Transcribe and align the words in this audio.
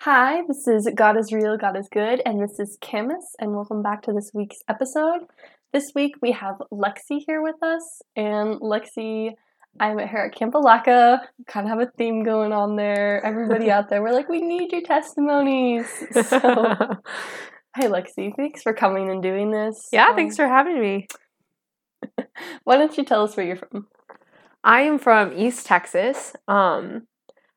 Hi, 0.00 0.42
this 0.48 0.66
is 0.66 0.88
God 0.94 1.18
is 1.18 1.32
Real, 1.32 1.56
God 1.58 1.76
is 1.76 1.88
Good, 1.90 2.22
and 2.24 2.40
this 2.42 2.58
is 2.58 2.78
Camus, 2.80 3.34
and 3.38 3.52
welcome 3.54 3.82
back 3.82 4.02
to 4.02 4.12
this 4.12 4.30
week's 4.32 4.62
episode. 4.68 5.26
This 5.72 5.92
week 5.94 6.14
we 6.22 6.32
have 6.32 6.56
Lexi 6.72 7.20
here 7.26 7.42
with 7.42 7.62
us, 7.62 8.00
and 8.16 8.58
Lexi, 8.60 9.32
I 9.78 9.92
met 9.94 10.08
her 10.08 10.26
at 10.26 10.34
Camp 10.34 10.54
Alaka. 10.54 11.20
Kind 11.46 11.66
of 11.66 11.70
have 11.78 11.86
a 11.86 11.90
theme 11.98 12.24
going 12.24 12.52
on 12.52 12.76
there. 12.76 13.22
Everybody 13.24 13.70
out 13.70 13.90
there, 13.90 14.02
we're 14.02 14.12
like, 14.12 14.28
we 14.28 14.40
need 14.40 14.72
your 14.72 14.82
testimonies. 14.82 15.86
So, 16.12 16.40
hi, 17.76 17.86
Lexi. 17.86 18.34
Thanks 18.34 18.62
for 18.62 18.72
coming 18.72 19.10
and 19.10 19.22
doing 19.22 19.50
this. 19.50 19.88
yeah, 19.92 20.08
Um, 20.08 20.16
thanks 20.16 20.36
for 20.36 20.48
having 20.48 20.80
me. 20.80 21.06
Why 22.64 22.78
don't 22.78 22.96
you 22.96 23.04
tell 23.04 23.22
us 23.22 23.36
where 23.36 23.46
you're 23.46 23.56
from? 23.56 23.86
I 24.64 24.80
am 24.80 24.98
from 24.98 25.32
East 25.38 25.66
Texas. 25.66 26.34
Um, 26.48 27.06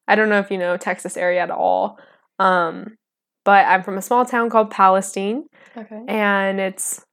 I 0.10 0.16
don't 0.16 0.30
know 0.30 0.40
if 0.40 0.52
you 0.52 0.58
know 0.58 0.76
Texas 0.78 1.16
area 1.18 1.42
at 1.42 1.50
all, 1.50 1.98
um, 2.44 2.98
but 3.46 3.66
I'm 3.68 3.84
from 3.84 3.98
a 3.98 4.02
small 4.02 4.26
town 4.26 4.50
called 4.50 4.70
Palestine, 4.72 5.46
Okay. 5.78 6.02
and 6.08 6.60
it's 6.60 7.04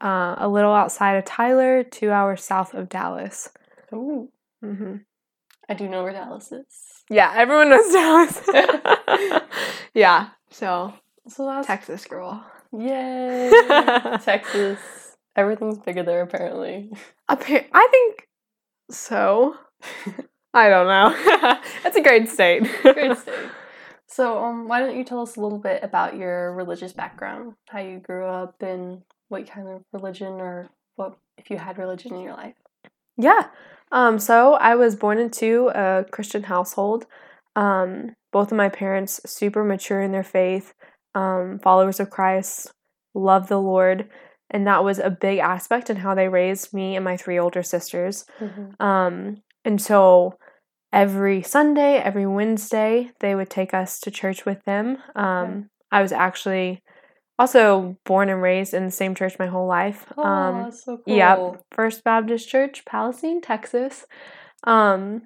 uh, 0.00 0.34
a 0.38 0.48
little 0.48 0.72
outside 0.72 1.16
of 1.16 1.24
Tyler, 1.24 1.82
two 1.84 2.10
hours 2.10 2.42
south 2.42 2.74
of 2.74 2.88
Dallas. 2.88 3.48
Ooh, 3.92 4.30
hmm 4.62 4.96
I 5.68 5.74
do 5.74 5.88
know 5.88 6.02
where 6.02 6.12
Dallas 6.12 6.50
is. 6.50 6.64
Yeah, 7.10 7.32
everyone 7.36 7.68
knows 7.70 7.92
Dallas. 7.92 8.40
yeah, 9.94 10.28
so 10.50 10.94
So 11.28 11.46
that's 11.46 11.66
Texas 11.66 12.04
girl. 12.06 12.44
Yay! 12.72 13.50
Texas. 14.22 14.78
Everything's 15.36 15.78
bigger 15.78 16.02
there, 16.02 16.22
apparently. 16.22 16.90
Appa- 17.28 17.64
I 17.72 17.88
think 17.90 18.28
so. 18.90 19.54
I 20.54 20.68
don't 20.68 20.86
know. 20.86 21.14
it's 21.84 21.96
a 21.96 22.02
great 22.02 22.28
state. 22.28 22.62
Great 22.82 23.16
state. 23.16 23.34
So, 24.08 24.42
um, 24.42 24.68
why 24.68 24.80
don't 24.80 24.96
you 24.96 25.04
tell 25.04 25.20
us 25.20 25.36
a 25.36 25.40
little 25.40 25.58
bit 25.58 25.84
about 25.84 26.16
your 26.16 26.54
religious 26.54 26.92
background, 26.92 27.54
how 27.68 27.80
you 27.80 27.98
grew 27.98 28.26
up, 28.26 28.62
and 28.62 29.02
what 29.28 29.46
kind 29.46 29.68
of 29.68 29.82
religion 29.92 30.40
or 30.40 30.70
what 30.96 31.18
if 31.36 31.50
you 31.50 31.58
had 31.58 31.78
religion 31.78 32.14
in 32.14 32.22
your 32.22 32.34
life? 32.34 32.54
Yeah. 33.16 33.48
Um, 33.92 34.18
so 34.18 34.54
I 34.54 34.74
was 34.76 34.96
born 34.96 35.18
into 35.18 35.70
a 35.74 36.04
Christian 36.10 36.44
household. 36.44 37.06
Um, 37.54 38.14
both 38.32 38.50
of 38.50 38.56
my 38.56 38.68
parents 38.68 39.20
super 39.26 39.64
mature 39.64 40.00
in 40.00 40.12
their 40.12 40.24
faith, 40.24 40.72
um, 41.14 41.58
followers 41.62 42.00
of 42.00 42.10
Christ, 42.10 42.72
love 43.14 43.48
the 43.48 43.60
Lord, 43.60 44.08
and 44.50 44.66
that 44.66 44.84
was 44.84 44.98
a 44.98 45.10
big 45.10 45.38
aspect 45.38 45.90
in 45.90 45.96
how 45.96 46.14
they 46.14 46.28
raised 46.28 46.72
me 46.72 46.96
and 46.96 47.04
my 47.04 47.16
three 47.16 47.38
older 47.38 47.62
sisters. 47.62 48.24
Um, 48.80 49.42
and 49.64 49.80
so 49.80 50.38
every 50.92 51.42
Sunday, 51.42 51.96
every 51.96 52.26
Wednesday, 52.26 53.10
they 53.20 53.34
would 53.34 53.50
take 53.50 53.74
us 53.74 54.00
to 54.00 54.10
church 54.10 54.44
with 54.44 54.64
them. 54.64 54.98
Um, 55.14 55.70
I 55.90 56.02
was 56.02 56.12
actually 56.12 56.82
also 57.38 57.96
born 58.04 58.28
and 58.28 58.42
raised 58.42 58.74
in 58.74 58.84
the 58.84 58.90
same 58.90 59.14
church 59.14 59.38
my 59.38 59.46
whole 59.46 59.66
life. 59.66 60.06
Oh, 60.16 60.24
um, 60.24 60.72
so 60.72 60.98
cool. 60.98 61.16
Yep, 61.16 61.64
First 61.70 62.04
Baptist 62.04 62.48
Church, 62.48 62.84
Palestine, 62.84 63.40
Texas. 63.40 64.06
Um, 64.64 65.22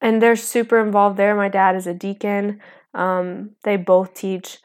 and 0.00 0.22
they're 0.22 0.36
super 0.36 0.78
involved 0.78 1.16
there. 1.16 1.34
My 1.34 1.48
dad 1.48 1.74
is 1.74 1.86
a 1.86 1.94
deacon. 1.94 2.60
Um, 2.94 3.50
they 3.64 3.76
both 3.76 4.14
teach 4.14 4.58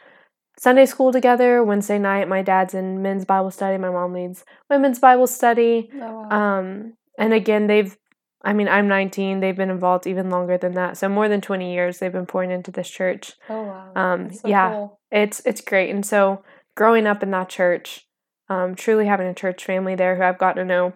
Sunday 0.60 0.86
school 0.86 1.12
together. 1.12 1.64
Wednesday 1.64 1.98
night, 1.98 2.28
my 2.28 2.42
dad's 2.44 2.74
in 2.74 3.02
men's 3.02 3.26
Bible 3.26 3.52
study. 3.52 3.78
My 3.78 3.90
mom 3.90 4.14
leads 4.14 4.46
women's 4.70 5.00
Bible 5.00 5.28
study. 5.28 5.90
Oh, 5.96 6.28
wow. 6.30 6.30
Um, 6.30 6.94
and 7.18 7.34
again, 7.34 7.68
they've, 7.68 7.98
I 8.44 8.54
mean, 8.54 8.68
I'm 8.68 8.88
19. 8.88 9.40
They've 9.40 9.56
been 9.56 9.70
involved 9.70 10.08
even 10.08 10.30
longer 10.30 10.58
than 10.58 10.74
that. 10.74 10.98
So 10.98 11.08
more 11.08 11.30
than 11.30 11.42
20 11.42 11.74
years 11.74 12.00
they've 12.00 12.12
been 12.12 12.26
pouring 12.26 12.52
into 12.52 12.72
this 12.72 12.90
church. 12.90 13.34
oh 13.50 13.64
wow. 13.64 13.92
um, 13.96 14.34
so 14.34 14.48
yeah. 14.48 14.72
cool. 14.72 15.00
It's 15.12 15.42
it's 15.46 15.62
great. 15.62 15.90
And 15.90 16.06
so 16.06 16.44
growing 16.76 17.06
up 17.08 17.22
in 17.22 17.32
that 17.32 17.50
church, 17.50 18.08
um, 18.50 18.76
truly 18.76 19.06
having 19.06 19.28
a 19.28 19.34
church 19.34 19.64
family 19.64 19.96
there 19.96 20.16
who 20.16 20.24
I've 20.24 20.40
gotten 20.40 20.58
to 20.58 20.66
know 20.66 20.94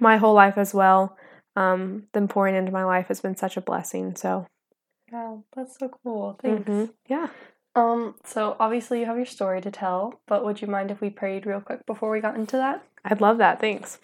my 0.00 0.16
whole 0.16 0.34
life 0.34 0.58
as 0.58 0.74
well, 0.74 1.16
um, 1.56 2.04
them 2.12 2.26
pouring 2.28 2.56
into 2.56 2.72
my 2.72 2.84
life 2.84 3.08
has 3.08 3.20
been 3.20 3.36
such 3.36 3.56
a 3.56 3.60
blessing. 3.60 4.16
So 4.16 4.46
Wow, 5.12 5.44
that's 5.54 5.78
so 5.78 5.90
cool. 6.02 6.38
Thanks. 6.42 6.68
mhm, 6.68 6.90
yeah, 7.06 7.28
Um, 7.76 8.14
so 8.24 8.56
obviously 8.58 9.00
you 9.00 9.06
have 9.06 9.16
your 9.16 9.26
story 9.26 9.60
to 9.60 9.70
tell, 9.70 10.20
but 10.26 10.44
would 10.44 10.60
you 10.60 10.66
mind 10.68 10.90
if 10.90 11.00
we 11.00 11.10
prayed 11.10 11.46
real 11.46 11.60
quick 11.60 11.86
before 11.86 12.10
we 12.10 12.20
got 12.20 12.36
into 12.36 12.56
that? 12.56 12.82
I'd 13.04 13.20
love 13.20 13.38
that. 13.38 13.60
Thanks. 13.60 13.98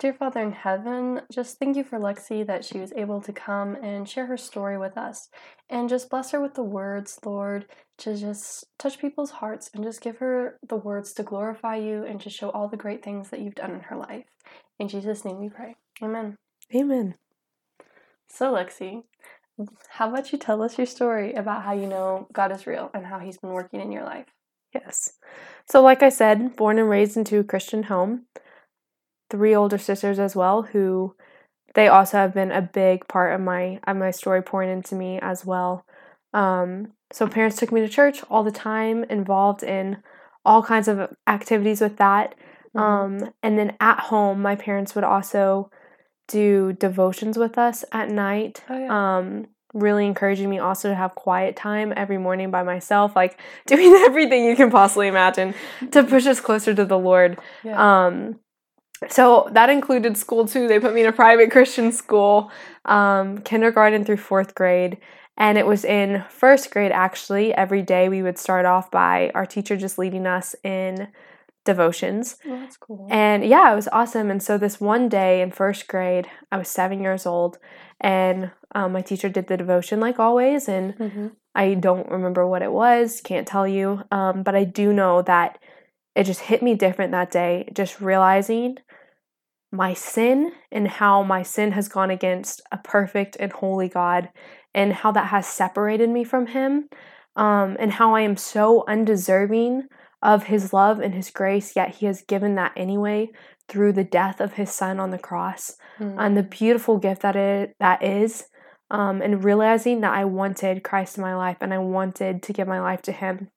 Dear 0.00 0.14
Father 0.14 0.40
in 0.40 0.52
heaven, 0.52 1.20
just 1.30 1.58
thank 1.58 1.76
you 1.76 1.84
for 1.84 1.98
Lexi 1.98 2.46
that 2.46 2.64
she 2.64 2.78
was 2.78 2.90
able 2.96 3.20
to 3.20 3.34
come 3.34 3.74
and 3.74 4.08
share 4.08 4.24
her 4.24 4.38
story 4.38 4.78
with 4.78 4.96
us. 4.96 5.28
And 5.68 5.90
just 5.90 6.08
bless 6.08 6.30
her 6.30 6.40
with 6.40 6.54
the 6.54 6.62
words, 6.62 7.18
Lord, 7.22 7.66
to 7.98 8.16
just 8.16 8.64
touch 8.78 8.98
people's 8.98 9.30
hearts 9.30 9.68
and 9.74 9.84
just 9.84 10.00
give 10.00 10.16
her 10.16 10.58
the 10.66 10.76
words 10.76 11.12
to 11.12 11.22
glorify 11.22 11.76
you 11.76 12.02
and 12.02 12.18
to 12.22 12.30
show 12.30 12.48
all 12.48 12.66
the 12.66 12.78
great 12.78 13.04
things 13.04 13.28
that 13.28 13.40
you've 13.40 13.54
done 13.54 13.72
in 13.72 13.80
her 13.80 13.96
life. 13.96 14.24
In 14.78 14.88
Jesus' 14.88 15.22
name 15.22 15.38
we 15.38 15.50
pray. 15.50 15.76
Amen. 16.02 16.38
Amen. 16.74 17.16
So, 18.26 18.54
Lexi, 18.54 19.02
how 19.90 20.08
about 20.08 20.32
you 20.32 20.38
tell 20.38 20.62
us 20.62 20.78
your 20.78 20.86
story 20.86 21.34
about 21.34 21.62
how 21.62 21.74
you 21.74 21.86
know 21.86 22.26
God 22.32 22.52
is 22.52 22.66
real 22.66 22.90
and 22.94 23.04
how 23.04 23.18
He's 23.18 23.36
been 23.36 23.50
working 23.50 23.82
in 23.82 23.92
your 23.92 24.04
life? 24.04 24.28
Yes. 24.72 25.12
So, 25.68 25.82
like 25.82 26.02
I 26.02 26.08
said, 26.08 26.56
born 26.56 26.78
and 26.78 26.88
raised 26.88 27.18
into 27.18 27.38
a 27.38 27.44
Christian 27.44 27.82
home, 27.82 28.22
three 29.30 29.54
older 29.54 29.78
sisters 29.78 30.18
as 30.18 30.34
well, 30.36 30.62
who 30.62 31.14
they 31.74 31.88
also 31.88 32.16
have 32.18 32.34
been 32.34 32.50
a 32.50 32.62
big 32.62 33.06
part 33.08 33.32
of 33.34 33.40
my 33.40 33.80
of 33.86 33.96
my 33.96 34.10
story 34.10 34.42
pouring 34.42 34.70
into 34.70 34.94
me 34.94 35.18
as 35.22 35.44
well. 35.44 35.84
Um, 36.34 36.92
so, 37.12 37.26
parents 37.26 37.56
took 37.56 37.72
me 37.72 37.80
to 37.80 37.88
church 37.88 38.22
all 38.30 38.42
the 38.44 38.52
time, 38.52 39.04
involved 39.04 39.62
in 39.62 39.98
all 40.44 40.62
kinds 40.62 40.88
of 40.88 41.14
activities 41.26 41.80
with 41.80 41.96
that. 41.98 42.34
Mhm. 42.76 42.80
Um, 42.80 43.32
and 43.42 43.58
then 43.58 43.76
at 43.80 44.00
home, 44.00 44.40
my 44.42 44.56
parents 44.56 44.94
would 44.94 45.04
also 45.04 45.70
do 46.28 46.72
devotions 46.72 47.36
with 47.36 47.58
us 47.58 47.84
at 47.92 48.08
night 48.08 48.62
Oh, 48.70 48.78
yeah. 48.78 49.16
um 49.16 49.46
really 49.74 50.06
encouraging 50.06 50.48
me 50.48 50.58
also 50.58 50.88
to 50.88 50.94
have 50.94 51.14
quiet 51.14 51.56
time 51.56 51.92
every 51.96 52.18
morning 52.18 52.50
by 52.52 52.62
myself 52.62 53.14
like 53.16 53.38
doing 53.66 53.92
everything 54.06 54.44
you 54.44 54.54
can 54.56 54.70
possibly 54.70 55.08
imagine 55.08 55.54
to 55.90 56.04
push 56.04 56.26
us 56.26 56.40
closer 56.40 56.72
to 56.72 56.84
the 56.84 56.98
lord 56.98 57.38
yeah. 57.64 58.04
um 58.06 58.38
so 59.08 59.48
that 59.52 59.70
included 59.70 60.16
school 60.16 60.46
too 60.46 60.68
they 60.68 60.78
put 60.78 60.92
me 60.94 61.00
in 61.00 61.06
a 61.06 61.12
private 61.12 61.50
christian 61.50 61.90
school 61.90 62.50
um 62.84 63.38
kindergarten 63.42 64.04
through 64.04 64.16
fourth 64.16 64.54
grade 64.54 64.98
and 65.36 65.56
it 65.56 65.66
was 65.66 65.84
in 65.84 66.22
first 66.28 66.70
grade 66.70 66.92
actually 66.92 67.54
every 67.54 67.82
day 67.82 68.08
we 68.08 68.22
would 68.22 68.36
start 68.38 68.66
off 68.66 68.90
by 68.90 69.30
our 69.34 69.46
teacher 69.46 69.76
just 69.76 69.98
leading 69.98 70.26
us 70.26 70.54
in 70.64 71.08
devotions 71.64 72.36
Oh, 72.46 72.60
that's 72.60 72.76
cool. 72.76 73.06
and 73.10 73.44
yeah, 73.44 73.72
it 73.72 73.74
was 73.74 73.88
awesome. 73.92 74.30
And 74.30 74.42
so 74.42 74.56
this 74.56 74.80
one 74.80 75.08
day 75.08 75.42
in 75.42 75.50
first 75.50 75.88
grade, 75.88 76.26
I 76.52 76.56
was 76.58 76.68
seven 76.68 77.02
years 77.02 77.26
old, 77.26 77.58
and 78.00 78.50
um, 78.74 78.92
my 78.92 79.02
teacher 79.02 79.28
did 79.28 79.46
the 79.48 79.56
devotion 79.56 80.00
like 80.00 80.18
always. 80.18 80.68
And 80.68 80.94
hmm 80.94 81.28
I 81.54 81.74
don't 81.74 82.08
remember 82.08 82.46
what 82.46 82.62
it 82.62 82.70
was, 82.72 83.20
can't 83.20 83.46
tell 83.46 83.66
you. 83.66 84.02
Um, 84.12 84.42
but 84.44 84.54
I 84.54 84.62
do 84.64 84.92
know 84.92 85.20
that 85.22 85.58
it 86.14 86.24
just 86.24 86.40
hit 86.40 86.62
me 86.62 86.74
different 86.76 87.12
that 87.12 87.30
day, 87.32 87.68
just 87.74 88.00
realizing 88.00 88.78
my 89.72 89.94
sin 89.94 90.52
and 90.72 90.88
how 90.88 91.22
my 91.22 91.42
sin 91.42 91.72
has 91.72 91.88
gone 91.88 92.10
against 92.10 92.60
a 92.72 92.78
perfect 92.78 93.36
and 93.38 93.52
holy 93.52 93.88
God, 93.88 94.30
and 94.74 94.92
how 94.92 95.12
that 95.12 95.28
has 95.28 95.46
separated 95.46 96.10
me 96.10 96.24
from 96.24 96.46
Him, 96.48 96.88
um, 97.36 97.76
and 97.78 97.92
how 97.92 98.14
I 98.14 98.22
am 98.22 98.36
so 98.36 98.84
undeserving 98.88 99.88
of 100.22 100.44
His 100.44 100.72
love 100.72 101.00
and 101.00 101.14
His 101.14 101.30
grace, 101.30 101.74
yet 101.76 101.96
He 101.96 102.06
has 102.06 102.22
given 102.22 102.54
that 102.56 102.72
anyway 102.76 103.30
through 103.68 103.92
the 103.92 104.04
death 104.04 104.40
of 104.40 104.54
His 104.54 104.70
Son 104.70 104.98
on 104.98 105.10
the 105.10 105.18
cross. 105.18 105.76
And 106.18 106.36
the 106.36 106.42
beautiful 106.42 106.98
gift 106.98 107.22
that 107.22 107.36
it 107.36 107.74
that 107.78 108.02
is 108.02 108.44
um, 108.90 109.22
and 109.22 109.44
realizing 109.44 110.00
that 110.00 110.12
i 110.12 110.24
wanted 110.24 110.82
christ 110.82 111.16
in 111.16 111.22
my 111.22 111.34
life 111.36 111.58
and 111.60 111.72
i 111.72 111.78
wanted 111.78 112.42
to 112.42 112.52
give 112.52 112.66
my 112.66 112.80
life 112.80 113.02
to 113.02 113.12
him. 113.12 113.48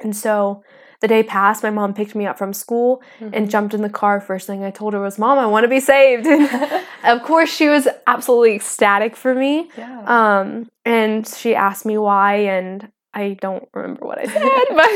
And 0.00 0.14
so 0.14 0.62
the 1.06 1.14
day 1.14 1.22
passed 1.22 1.62
my 1.62 1.70
mom 1.70 1.94
picked 1.94 2.14
me 2.14 2.26
up 2.26 2.36
from 2.38 2.52
school 2.52 3.02
Mm-hmm. 3.20 3.34
and 3.34 3.50
jumped 3.50 3.72
in 3.74 3.82
the 3.82 3.88
car 4.02 4.20
first 4.20 4.46
thing 4.46 4.64
i 4.64 4.70
told 4.70 4.92
her 4.94 5.00
was 5.00 5.18
mom 5.18 5.38
i 5.38 5.46
want 5.46 5.64
to 5.64 5.68
be 5.68 5.80
saved 5.80 6.26
and 6.26 6.48
of 7.04 7.22
course 7.22 7.48
she 7.58 7.68
was 7.68 7.86
absolutely 8.06 8.54
ecstatic 8.56 9.14
for 9.16 9.34
me 9.34 9.70
yeah. 9.78 10.02
um, 10.16 10.68
and 10.84 11.26
she 11.26 11.54
asked 11.54 11.86
me 11.86 11.96
why 11.98 12.34
and 12.56 12.88
i 13.14 13.36
don't 13.40 13.68
remember 13.74 14.04
what 14.06 14.18
i 14.18 14.24
said 14.26 14.64
but 14.80 14.90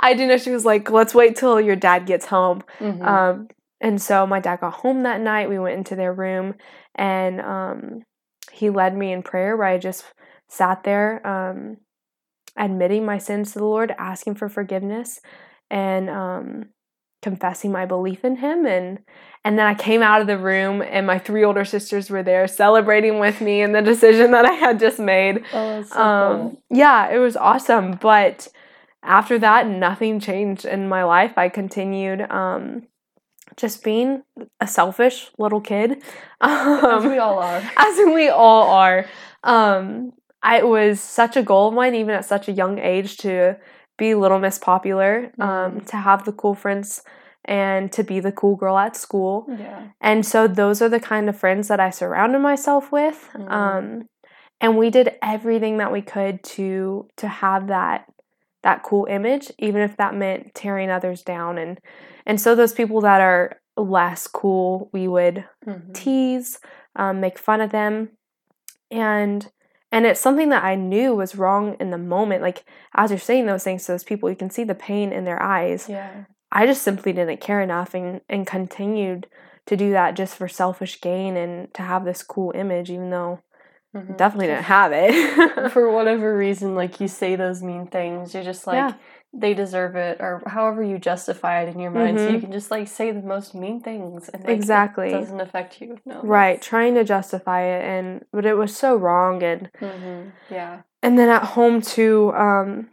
i 0.00 0.14
do 0.16 0.26
know 0.26 0.36
she 0.38 0.50
was 0.50 0.64
like 0.64 0.90
let's 0.90 1.14
wait 1.14 1.36
till 1.36 1.60
your 1.60 1.76
dad 1.76 2.06
gets 2.06 2.26
home 2.26 2.62
Mhm. 2.80 3.04
um, 3.04 3.48
and 3.80 4.00
so 4.00 4.26
my 4.26 4.38
dad 4.38 4.60
got 4.60 4.74
home 4.74 5.02
that 5.02 5.20
night. 5.20 5.48
We 5.48 5.58
went 5.58 5.76
into 5.76 5.96
their 5.96 6.12
room 6.14 6.54
and 6.94 7.40
um, 7.40 8.02
he 8.52 8.70
led 8.70 8.96
me 8.96 9.12
in 9.12 9.24
prayer 9.24 9.56
where 9.56 9.66
I 9.66 9.76
just 9.78 10.04
sat 10.48 10.84
there 10.84 11.26
um, 11.26 11.78
admitting 12.56 13.04
my 13.04 13.18
sins 13.18 13.52
to 13.52 13.58
the 13.58 13.64
Lord, 13.64 13.94
asking 13.98 14.34
for 14.36 14.48
forgiveness. 14.48 15.20
And 15.70 16.10
um, 16.10 16.66
confessing 17.22 17.70
my 17.72 17.86
belief 17.86 18.24
in 18.24 18.36
him 18.36 18.66
and 18.66 18.98
and 19.44 19.56
then 19.58 19.64
I 19.66 19.74
came 19.74 20.02
out 20.02 20.20
of 20.20 20.26
the 20.26 20.36
room 20.36 20.82
and 20.82 21.06
my 21.06 21.18
three 21.18 21.44
older 21.44 21.64
sisters 21.64 22.10
were 22.10 22.22
there 22.22 22.46
celebrating 22.48 23.20
with 23.20 23.40
me 23.40 23.62
in 23.62 23.72
the 23.72 23.80
decision 23.80 24.32
that 24.32 24.44
I 24.44 24.52
had 24.52 24.78
just 24.80 24.98
made. 24.98 25.44
Oh, 25.52 25.82
so 25.82 26.00
Um, 26.00 26.38
cool. 26.50 26.62
yeah, 26.70 27.10
it 27.10 27.18
was 27.18 27.36
awesome. 27.36 27.92
But 27.92 28.48
after 29.02 29.38
that, 29.38 29.66
nothing 29.68 30.20
changed 30.20 30.64
in 30.64 30.88
my 30.88 31.04
life. 31.04 31.32
I 31.38 31.48
continued 31.48 32.20
um, 32.30 32.86
just 33.56 33.82
being 33.82 34.22
a 34.60 34.66
selfish 34.66 35.30
little 35.38 35.60
kid. 35.60 36.02
As 36.42 36.82
Um, 36.84 37.08
we 37.08 37.18
all 37.18 37.38
are. 37.38 37.62
as 37.76 37.96
we 37.98 38.28
all 38.28 38.68
are. 38.68 39.06
Um, 39.44 40.12
it 40.44 40.66
was 40.66 41.00
such 41.00 41.36
a 41.36 41.42
goal 41.42 41.68
of 41.68 41.74
mine, 41.74 41.94
even 41.94 42.14
at 42.14 42.24
such 42.24 42.48
a 42.48 42.52
young 42.52 42.78
age, 42.78 43.16
to 43.18 43.56
be 43.98 44.14
Little 44.14 44.38
Miss 44.38 44.58
Popular, 44.58 45.30
um, 45.38 45.80
Mhm. 45.80 45.86
to 45.86 45.96
have 45.96 46.24
the 46.24 46.32
cool 46.32 46.54
friends, 46.54 47.02
and 47.44 47.90
to 47.92 48.02
be 48.04 48.20
the 48.20 48.32
cool 48.32 48.56
girl 48.56 48.78
at 48.78 48.96
school. 48.96 49.46
Yeah. 49.48 49.80
And 50.00 50.24
so 50.24 50.46
those 50.46 50.80
are 50.82 50.88
the 50.88 51.00
kind 51.00 51.28
of 51.28 51.36
friends 51.36 51.68
that 51.68 51.80
I 51.80 51.90
surrounded 51.90 52.40
myself 52.40 52.90
with. 52.92 53.28
Mhm. 53.34 53.50
Um, 53.52 54.08
and 54.60 54.78
we 54.78 54.90
did 54.90 55.16
everything 55.22 55.78
that 55.78 55.92
we 55.92 56.02
could 56.02 56.42
to 56.44 57.08
to 57.16 57.28
have 57.28 57.66
that 57.68 58.06
that 58.62 58.84
cool 58.84 59.06
image, 59.06 59.50
even 59.58 59.80
if 59.82 59.96
that 59.96 60.14
meant 60.14 60.54
tearing 60.54 60.88
others 60.90 61.22
down. 61.22 61.58
And 61.58 61.80
and 62.26 62.40
so 62.40 62.54
those 62.54 62.72
people 62.72 63.00
that 63.00 63.20
are 63.20 63.58
less 63.76 64.28
cool, 64.28 64.88
we 64.92 65.08
would 65.08 65.44
Mhm. 65.66 65.92
tease, 65.94 66.60
um, 66.94 67.20
make 67.20 67.38
fun 67.38 67.60
of 67.60 67.70
them, 67.72 68.10
and 68.90 69.50
and 69.92 70.06
it's 70.06 70.20
something 70.20 70.48
that 70.48 70.64
I 70.64 70.74
knew 70.74 71.14
was 71.14 71.36
wrong 71.36 71.76
in 71.78 71.90
the 71.90 71.98
moment. 71.98 72.42
Like 72.42 72.64
as 72.94 73.10
you're 73.10 73.18
saying 73.20 73.46
those 73.46 73.62
things 73.62 73.84
to 73.86 73.92
those 73.92 74.02
people, 74.04 74.28
you 74.30 74.36
can 74.36 74.50
see 74.50 74.64
the 74.64 74.74
pain 74.74 75.12
in 75.12 75.24
their 75.24 75.40
eyes. 75.40 75.88
Yeah. 75.88 76.24
I 76.50 76.66
just 76.66 76.82
simply 76.82 77.12
didn't 77.12 77.40
care 77.40 77.60
enough 77.60 77.94
and, 77.94 78.20
and 78.28 78.46
continued 78.46 79.26
to 79.66 79.76
do 79.76 79.92
that 79.92 80.16
just 80.16 80.34
for 80.36 80.48
selfish 80.48 81.00
gain 81.00 81.36
and 81.36 81.72
to 81.74 81.82
have 81.82 82.04
this 82.04 82.22
cool 82.22 82.52
image, 82.54 82.90
even 82.90 83.10
though 83.10 83.40
I 83.94 83.98
Mhm. 83.98 84.16
definitely 84.16 84.46
didn't 84.46 84.64
have 84.64 84.90
it. 84.94 85.70
For 85.72 85.90
whatever 85.90 86.34
reason, 86.36 86.74
like 86.74 86.98
you 87.00 87.08
say 87.08 87.36
those 87.36 87.62
mean 87.62 87.86
things, 87.86 88.32
you're 88.32 88.42
just 88.42 88.66
like 88.66 88.76
Yeah. 88.76 88.94
They 89.34 89.54
deserve 89.54 89.96
it, 89.96 90.18
or 90.20 90.42
however 90.46 90.82
you 90.82 90.98
justify 90.98 91.62
it 91.62 91.68
in 91.74 91.80
your 91.80 91.90
mind. 91.90 92.18
So 92.18 92.26
Mhm. 92.26 92.34
you 92.34 92.40
can 92.40 92.52
just 92.52 92.70
like 92.70 92.86
say 92.88 93.10
the 93.12 93.22
most 93.22 93.54
mean 93.54 93.80
things, 93.80 94.28
and 94.28 94.42
like, 94.42 94.50
it 94.50 94.54
Exactly. 94.54 95.10
doesn't 95.12 95.40
affect 95.40 95.80
you. 95.80 95.98
No. 96.04 96.20
right, 96.22 96.60
trying 96.60 96.94
to 96.94 97.04
justify 97.04 97.62
it 97.62 97.82
and 97.84 98.24
but 98.32 98.44
it 98.44 98.54
was 98.54 98.76
so 98.76 98.94
wrong 98.96 99.42
and 99.42 99.70
hmm 99.78 100.30
Yeah. 100.50 100.82
and 101.02 101.18
then 101.18 101.28
at 101.28 101.44
home 101.44 101.80
too, 101.80 102.32
um 102.34 102.88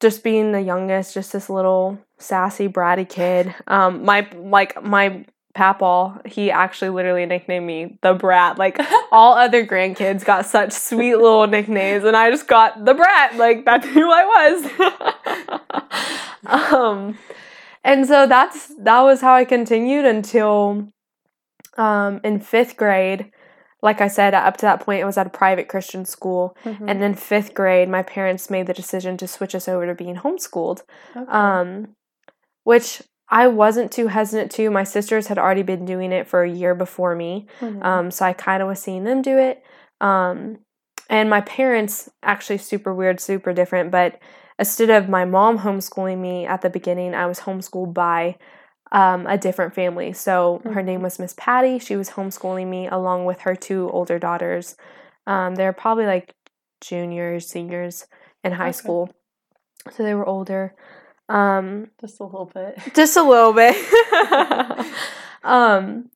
just 0.00 0.22
being 0.22 0.52
the 0.52 0.60
youngest, 0.60 1.14
just 1.14 1.32
this 1.32 1.48
little 1.48 1.98
sassy 2.18 2.68
bratty 2.68 3.08
kid. 3.08 3.54
Um 3.66 4.04
my 4.04 4.28
like 4.34 4.82
my 4.82 5.24
papaw, 5.54 6.18
he 6.26 6.50
actually 6.50 6.90
literally 6.90 7.24
nicknamed 7.26 7.66
me 7.66 7.98
the 8.02 8.12
brat. 8.12 8.58
Like 8.58 8.78
all 9.12 9.34
other 9.34 9.64
grandkids 9.64 10.24
got 10.24 10.46
such 10.46 10.72
sweet 10.72 11.16
little 11.16 11.46
nicknames 11.46 12.04
and 12.04 12.16
I 12.16 12.30
just 12.30 12.48
got 12.48 12.84
the 12.84 12.94
brat. 12.94 13.36
Like 13.36 13.64
that's 13.64 13.86
who 13.86 14.10
I 14.10 14.24
was. 14.34 15.60
um 16.46 17.18
and 17.84 18.06
so 18.06 18.26
that's 18.26 18.74
that 18.78 19.00
was 19.02 19.20
how 19.20 19.34
I 19.34 19.44
continued 19.44 20.04
until 20.04 20.88
um 21.78 22.20
in 22.24 22.40
5th 22.40 22.76
grade. 22.76 23.30
Like 23.80 24.00
I 24.00 24.08
said, 24.08 24.34
up 24.34 24.56
to 24.58 24.66
that 24.66 24.80
point 24.80 25.02
it 25.02 25.04
was 25.04 25.18
at 25.18 25.26
a 25.26 25.30
private 25.30 25.68
Christian 25.68 26.04
school. 26.04 26.56
Mhm. 26.64 26.90
And 26.90 27.02
then 27.02 27.14
5th 27.14 27.54
grade, 27.54 27.88
my 27.88 28.02
parents 28.02 28.50
made 28.50 28.66
the 28.66 28.74
decision 28.74 29.16
to 29.18 29.28
switch 29.28 29.54
us 29.54 29.68
over 29.68 29.86
to 29.86 29.94
being 29.94 30.16
homeschooled. 30.16 30.82
Okay. 31.16 31.30
Um 31.30 31.94
which 32.64 33.02
I 33.34 33.48
wasn't 33.48 33.90
too 33.90 34.06
hesitant 34.06 34.52
to. 34.52 34.70
My 34.70 34.84
sisters 34.84 35.26
had 35.26 35.38
already 35.38 35.64
been 35.64 35.84
doing 35.84 36.12
it 36.12 36.28
for 36.28 36.44
a 36.44 36.50
year 36.50 36.72
before 36.74 37.16
me. 37.16 37.48
Mhm. 37.60 37.84
Um, 37.84 38.10
so 38.12 38.24
I 38.24 38.32
kind 38.32 38.62
of 38.62 38.68
was 38.68 38.80
seeing 38.80 39.02
them 39.02 39.22
do 39.22 39.36
it. 39.36 39.62
Um, 40.00 40.60
and 41.10 41.28
my 41.28 41.40
parents, 41.40 42.08
actually 42.22 42.58
super 42.58 42.94
weird, 42.94 43.18
super 43.20 43.52
different, 43.52 43.90
but 43.90 44.20
instead 44.58 44.88
of 44.90 45.08
my 45.08 45.24
mom 45.24 45.58
homeschooling 45.58 46.18
me 46.18 46.46
at 46.46 46.62
the 46.62 46.70
beginning, 46.70 47.12
I 47.14 47.26
was 47.26 47.40
homeschooled 47.40 47.92
by 47.92 48.36
um, 48.92 49.26
a 49.26 49.36
different 49.36 49.74
family. 49.74 50.12
So 50.12 50.62
her 50.66 50.80
Mhm. 50.82 50.84
name 50.84 51.02
was 51.02 51.18
Miss 51.18 51.34
Patty. 51.36 51.80
She 51.80 51.96
was 51.96 52.10
homeschooling 52.10 52.68
me 52.68 52.86
along 52.86 53.24
with 53.24 53.40
her 53.40 53.56
two 53.56 53.90
older 53.92 54.20
daughters. 54.20 54.76
Um, 55.26 55.56
they're 55.56 55.72
probably 55.72 56.06
like 56.06 56.32
juniors, 56.80 57.48
seniors 57.48 58.06
in 58.44 58.52
high 58.52 58.68
Okay. 58.68 58.72
school. 58.72 59.10
So 59.90 60.04
they 60.04 60.14
were 60.14 60.26
older. 60.26 60.74
Um, 61.28 61.90
just 62.00 62.20
a 62.20 62.24
little 62.24 62.50
bit. 62.52 62.78
just 62.94 63.16
a 63.16 63.22
little 63.22 63.52
bit 63.52 63.74
um 65.44 66.10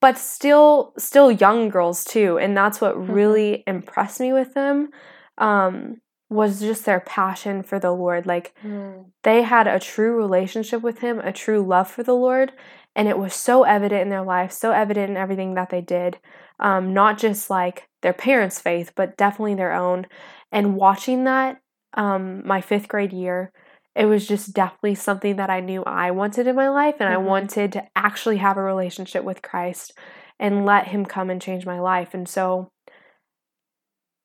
but 0.00 0.16
still 0.18 0.92
still 0.98 1.30
young 1.30 1.68
girls 1.68 2.04
too 2.04 2.38
and 2.38 2.56
that's 2.56 2.80
what 2.80 2.96
Mhm. 2.96 3.14
really 3.14 3.64
impressed 3.66 4.20
me 4.20 4.32
with 4.32 4.54
them 4.54 4.90
um 5.38 6.00
was 6.28 6.60
just 6.60 6.84
their 6.84 7.00
passion 7.00 7.62
for 7.62 7.78
the 7.78 7.90
lord 7.92 8.26
like 8.26 8.54
Mm. 8.64 9.06
they 9.22 9.42
had 9.42 9.66
a 9.66 9.78
true 9.80 10.16
relationship 10.16 10.82
with 10.82 10.98
him 11.00 11.18
a 11.20 11.32
true 11.32 11.62
love 11.62 11.90
for 11.90 12.02
the 12.02 12.14
lord 12.14 12.52
and 12.94 13.08
it 13.08 13.18
was 13.18 13.34
so 13.34 13.62
evident 13.64 14.02
in 14.02 14.08
their 14.08 14.22
life 14.24 14.52
so 14.52 14.70
evident 14.72 15.10
in 15.10 15.16
everything 15.16 15.54
that 15.54 15.70
they 15.70 15.80
did 15.80 16.18
um 16.60 16.92
not 16.94 17.18
just 17.18 17.50
like 17.50 17.88
their 18.02 18.12
parents 18.12 18.60
faith 18.60 18.92
but 18.94 19.16
definitely 19.16 19.54
their 19.54 19.72
own 19.72 20.06
and 20.52 20.76
watching 20.76 21.24
that 21.24 21.60
um 21.94 22.46
my 22.46 22.60
5th 22.60 22.88
grade 22.88 23.12
year 23.12 23.52
it 23.94 24.06
was 24.06 24.26
just 24.26 24.52
definitely 24.54 24.94
something 24.94 25.36
that 25.36 25.50
I 25.50 25.60
knew 25.60 25.82
I 25.84 26.10
wanted 26.12 26.46
in 26.46 26.56
my 26.56 26.68
life, 26.68 26.96
and 27.00 27.08
I 27.12 27.16
Mhm. 27.16 27.24
wanted 27.24 27.72
to 27.72 27.86
actually 27.96 28.36
have 28.38 28.56
a 28.56 28.62
relationship 28.62 29.24
with 29.24 29.42
Christ 29.42 29.92
and 30.38 30.64
let 30.64 30.88
Him 30.88 31.04
come 31.04 31.28
and 31.30 31.42
change 31.42 31.66
my 31.66 31.80
life. 31.80 32.14
And 32.14 32.28
so, 32.28 32.70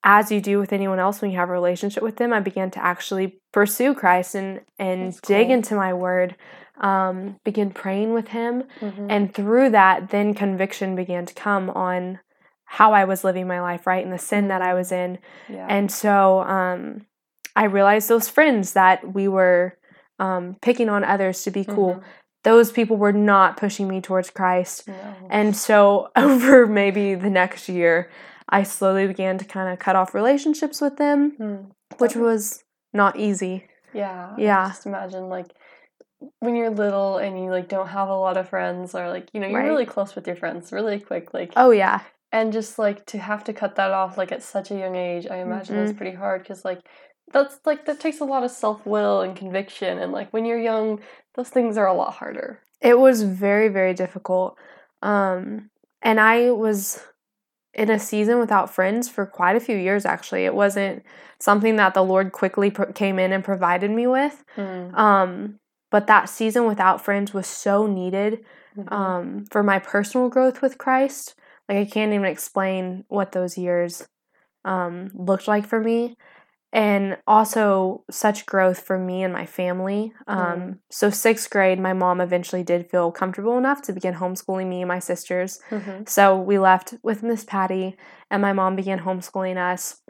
as 0.03 0.31
you 0.31 0.39
do 0.39 0.59
with 0.59 0.71
anyone 0.71 0.99
else 0.99 1.21
when 1.21 1.31
you 1.31 1.37
have 1.37 1.49
a 1.49 1.53
relationship 1.53 2.03
with 2.03 2.17
them, 2.17 2.31
I 2.31 2.39
began 2.39 2.69
to 2.71 2.83
actually 2.83 3.39
pursue 3.51 3.95
Christ 3.95 4.35
and 4.35 4.61
and 4.77 5.07
That's 5.07 5.21
dig 5.21 5.47
cool. 5.47 5.55
into 5.55 5.75
my 5.75 5.93
Word, 5.93 6.35
um, 6.79 7.39
begin 7.43 7.71
praying 7.71 8.13
with 8.13 8.27
Him, 8.29 8.65
Mhm. 8.81 9.07
and 9.09 9.33
through 9.33 9.71
that, 9.71 10.09
then 10.09 10.33
conviction 10.35 10.95
began 10.95 11.25
to 11.25 11.33
come 11.33 11.69
on 11.71 12.19
how 12.65 12.93
I 12.93 13.05
was 13.05 13.23
living 13.23 13.47
my 13.47 13.61
life, 13.61 13.87
right, 13.87 14.03
and 14.03 14.13
the 14.13 14.17
sin 14.19 14.47
that 14.49 14.61
I 14.61 14.73
was 14.73 14.91
in. 14.91 15.17
yeah. 15.49 15.65
And 15.69 15.91
so 15.91 16.41
um, 16.41 17.05
I 17.55 17.65
realized 17.65 18.09
those 18.09 18.27
friends 18.29 18.73
that 18.73 19.13
we 19.13 19.27
were 19.27 19.77
um, 20.19 20.55
picking 20.61 20.87
on 20.89 21.03
others 21.03 21.43
to 21.43 21.51
be 21.51 21.65
cool, 21.65 21.95
Mhm. 21.95 22.03
those 22.43 22.71
people 22.71 22.95
were 22.97 23.11
not 23.11 23.57
pushing 23.57 23.87
me 23.87 23.99
towards 24.01 24.29
Christ. 24.29 24.87
No. 24.87 24.93
And 25.29 25.55
so 25.57 26.09
over 26.15 26.65
maybe 26.67 27.15
the 27.15 27.29
next 27.29 27.67
year, 27.67 28.09
I 28.47 28.63
slowly 28.63 29.07
began 29.07 29.37
to 29.39 29.45
kind 29.45 29.71
of 29.73 29.79
cut 29.79 29.95
off 29.95 30.13
relationships 30.13 30.79
with 30.79 30.95
them, 30.97 31.35
Mm. 31.39 31.71
which 31.97 32.15
was 32.15 32.63
not 32.93 33.17
easy. 33.17 33.65
Yeah. 33.93 34.33
Yeah. 34.37 34.67
Just 34.67 34.85
imagine 34.85 35.27
like 35.29 35.47
when 36.39 36.55
you're 36.55 36.69
little 36.69 37.17
and 37.17 37.37
you 37.37 37.49
like 37.51 37.67
don't 37.67 37.87
have 37.89 38.07
a 38.09 38.15
lot 38.15 38.37
of 38.37 38.47
friends 38.49 38.95
or 38.95 39.09
like 39.09 39.29
you 39.33 39.39
know 39.41 39.47
you're 39.47 39.59
Right. 39.59 39.67
really 39.69 39.85
close 39.85 40.15
with 40.15 40.25
your 40.27 40.35
friends 40.37 40.71
really 40.71 40.99
quick 40.99 41.33
like 41.33 41.51
Oh, 41.57 41.71
yeah. 41.71 42.01
And 42.31 42.51
just 42.53 42.77
like 42.79 43.05
to 43.05 43.17
have 43.17 43.43
to 43.43 43.53
cut 43.53 43.75
that 43.75 43.91
off 43.91 44.17
like 44.17 44.31
at 44.31 44.43
such 44.43 44.71
a 44.71 44.75
young 44.77 44.95
age 44.95 45.25
i 45.29 45.37
imagine 45.37 45.75
Mm-hmm. 45.75 45.85
is 45.85 45.93
pretty 45.93 46.15
hard 46.15 46.41
because 46.41 46.65
like 46.65 46.81
that's 47.31 47.59
like 47.65 47.85
that 47.85 47.99
takes 47.99 48.19
a 48.19 48.25
lot 48.25 48.43
of 48.43 48.51
self-will 48.51 49.21
and 49.21 49.35
conviction 49.35 49.97
and 49.99 50.11
like 50.11 50.31
when 50.33 50.45
you're 50.45 50.59
young 50.59 50.99
those 51.35 51.49
things 51.49 51.77
are 51.77 51.87
a 51.87 51.93
lot 51.93 52.13
harder 52.13 52.59
It 52.81 52.99
was 52.99 53.23
very, 53.23 53.69
very 53.69 53.93
difficult. 53.93 54.57
Um, 55.01 55.69
and 56.01 56.19
I 56.19 56.51
was 56.51 57.01
in 57.73 57.89
a 57.89 57.99
season 57.99 58.39
without 58.39 58.69
friends 58.69 59.09
for 59.09 59.25
quite 59.25 59.55
a 59.55 59.59
few 59.59 59.75
years, 59.77 60.05
actually. 60.05 60.45
It 60.45 60.53
wasn't 60.55 61.03
something 61.39 61.75
that 61.77 61.93
the 61.93 62.03
Lord 62.03 62.31
quickly 62.31 62.69
pro- 62.71 62.93
came 62.93 63.17
in 63.19 63.31
and 63.33 63.43
provided 63.43 63.91
me 63.91 64.07
with. 64.07 64.43
Um, 64.57 65.59
but 65.89 66.07
that 66.07 66.29
season 66.29 66.67
without 66.67 67.01
friends 67.03 67.33
was 67.33 67.47
so 67.47 67.87
needed 67.87 68.45
Mhm. 68.77 68.91
um, 68.91 69.45
for 69.51 69.63
my 69.63 69.79
personal 69.79 70.29
growth 70.29 70.61
with 70.61 70.77
Christ. 70.77 71.35
Like, 71.67 71.77
I 71.77 71.85
can't 71.85 72.13
even 72.13 72.25
explain 72.25 73.05
what 73.07 73.31
those 73.31 73.57
years 73.57 74.07
um, 74.63 75.09
looked 75.13 75.47
like 75.47 75.65
for 75.67 75.79
me. 75.79 76.15
And 76.73 77.17
also, 77.25 78.03
such 78.11 78.45
growth 78.45 78.79
for 78.81 78.97
me 78.99 79.23
and 79.23 79.31
my 79.31 79.45
family. 79.45 80.11
Um, 80.27 80.37
Mm. 80.45 80.77
So, 80.91 81.09
sixth 81.09 81.49
grade, 81.49 81.79
my 81.79 81.93
mom 81.93 82.19
eventually 82.19 82.63
did 82.63 82.89
feel 82.89 83.11
comfortable 83.13 83.57
enough 83.57 83.81
to 83.83 83.93
begin 83.93 84.15
homeschooling 84.15 84.67
me 84.67 84.81
and 84.81 84.87
my 84.89 84.99
sisters. 84.99 85.61
Mhm. 85.69 86.07
So, 86.09 86.37
we 86.37 86.59
left 86.59 86.95
with 87.01 87.23
Miss 87.23 87.45
Patty, 87.45 87.95
and 88.29 88.41
my 88.41 88.51
mom 88.51 88.75
began 88.75 88.99
homeschooling 88.99 89.55
us. 89.57 90.01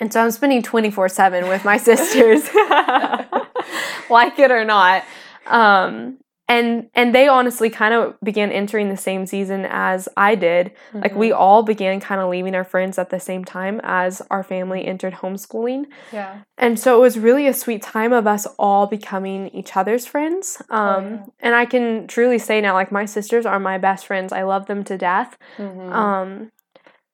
And 0.00 0.12
so, 0.12 0.20
I'm 0.24 0.32
spending 0.32 0.62
24 0.62 1.08
7 1.08 1.46
with 1.46 1.64
my 1.64 1.76
sisters, 1.88 2.48
like 4.10 4.38
it 4.40 4.50
or 4.50 4.64
not. 4.64 5.04
Um, 5.46 6.18
and 6.56 6.68
and 6.94 7.14
they 7.16 7.26
honestly 7.28 7.70
kind 7.70 7.94
of 7.94 8.02
began 8.22 8.50
entering 8.52 8.88
the 8.88 8.96
same 9.08 9.26
season 9.26 9.60
as 9.68 10.08
I 10.16 10.34
did. 10.34 10.64
Like 10.92 11.14
we 11.22 11.28
Mhm. 11.30 11.38
all 11.44 11.62
began 11.62 12.00
kind 12.08 12.20
of 12.20 12.28
leaving 12.34 12.54
our 12.54 12.64
friends 12.72 12.98
at 12.98 13.08
the 13.10 13.20
same 13.20 13.44
time 13.44 13.80
as 14.02 14.20
our 14.30 14.42
family 14.42 14.84
entered 14.92 15.14
homeschooling. 15.22 15.84
Yeah. 16.12 16.32
And 16.58 16.78
so 16.78 16.96
it 16.96 17.00
was 17.00 17.18
really 17.28 17.46
a 17.46 17.54
sweet 17.54 17.82
time 17.82 18.12
of 18.12 18.26
us 18.26 18.46
all 18.58 18.86
becoming 18.86 19.48
each 19.48 19.76
other's 19.76 20.06
friends. 20.06 20.60
Um, 20.68 21.04
yeah. 21.04 21.18
And 21.40 21.54
I 21.54 21.64
can 21.66 22.06
truly 22.06 22.38
say 22.38 22.60
now, 22.60 22.74
like, 22.74 22.92
my 22.92 23.06
sisters 23.06 23.46
are 23.46 23.60
my 23.60 23.78
best 23.78 24.06
friends. 24.06 24.32
I 24.32 24.42
love 24.42 24.66
them 24.66 24.84
to 24.84 24.98
death. 24.98 25.36
Mhm. 25.58 25.92
Um, 25.92 26.50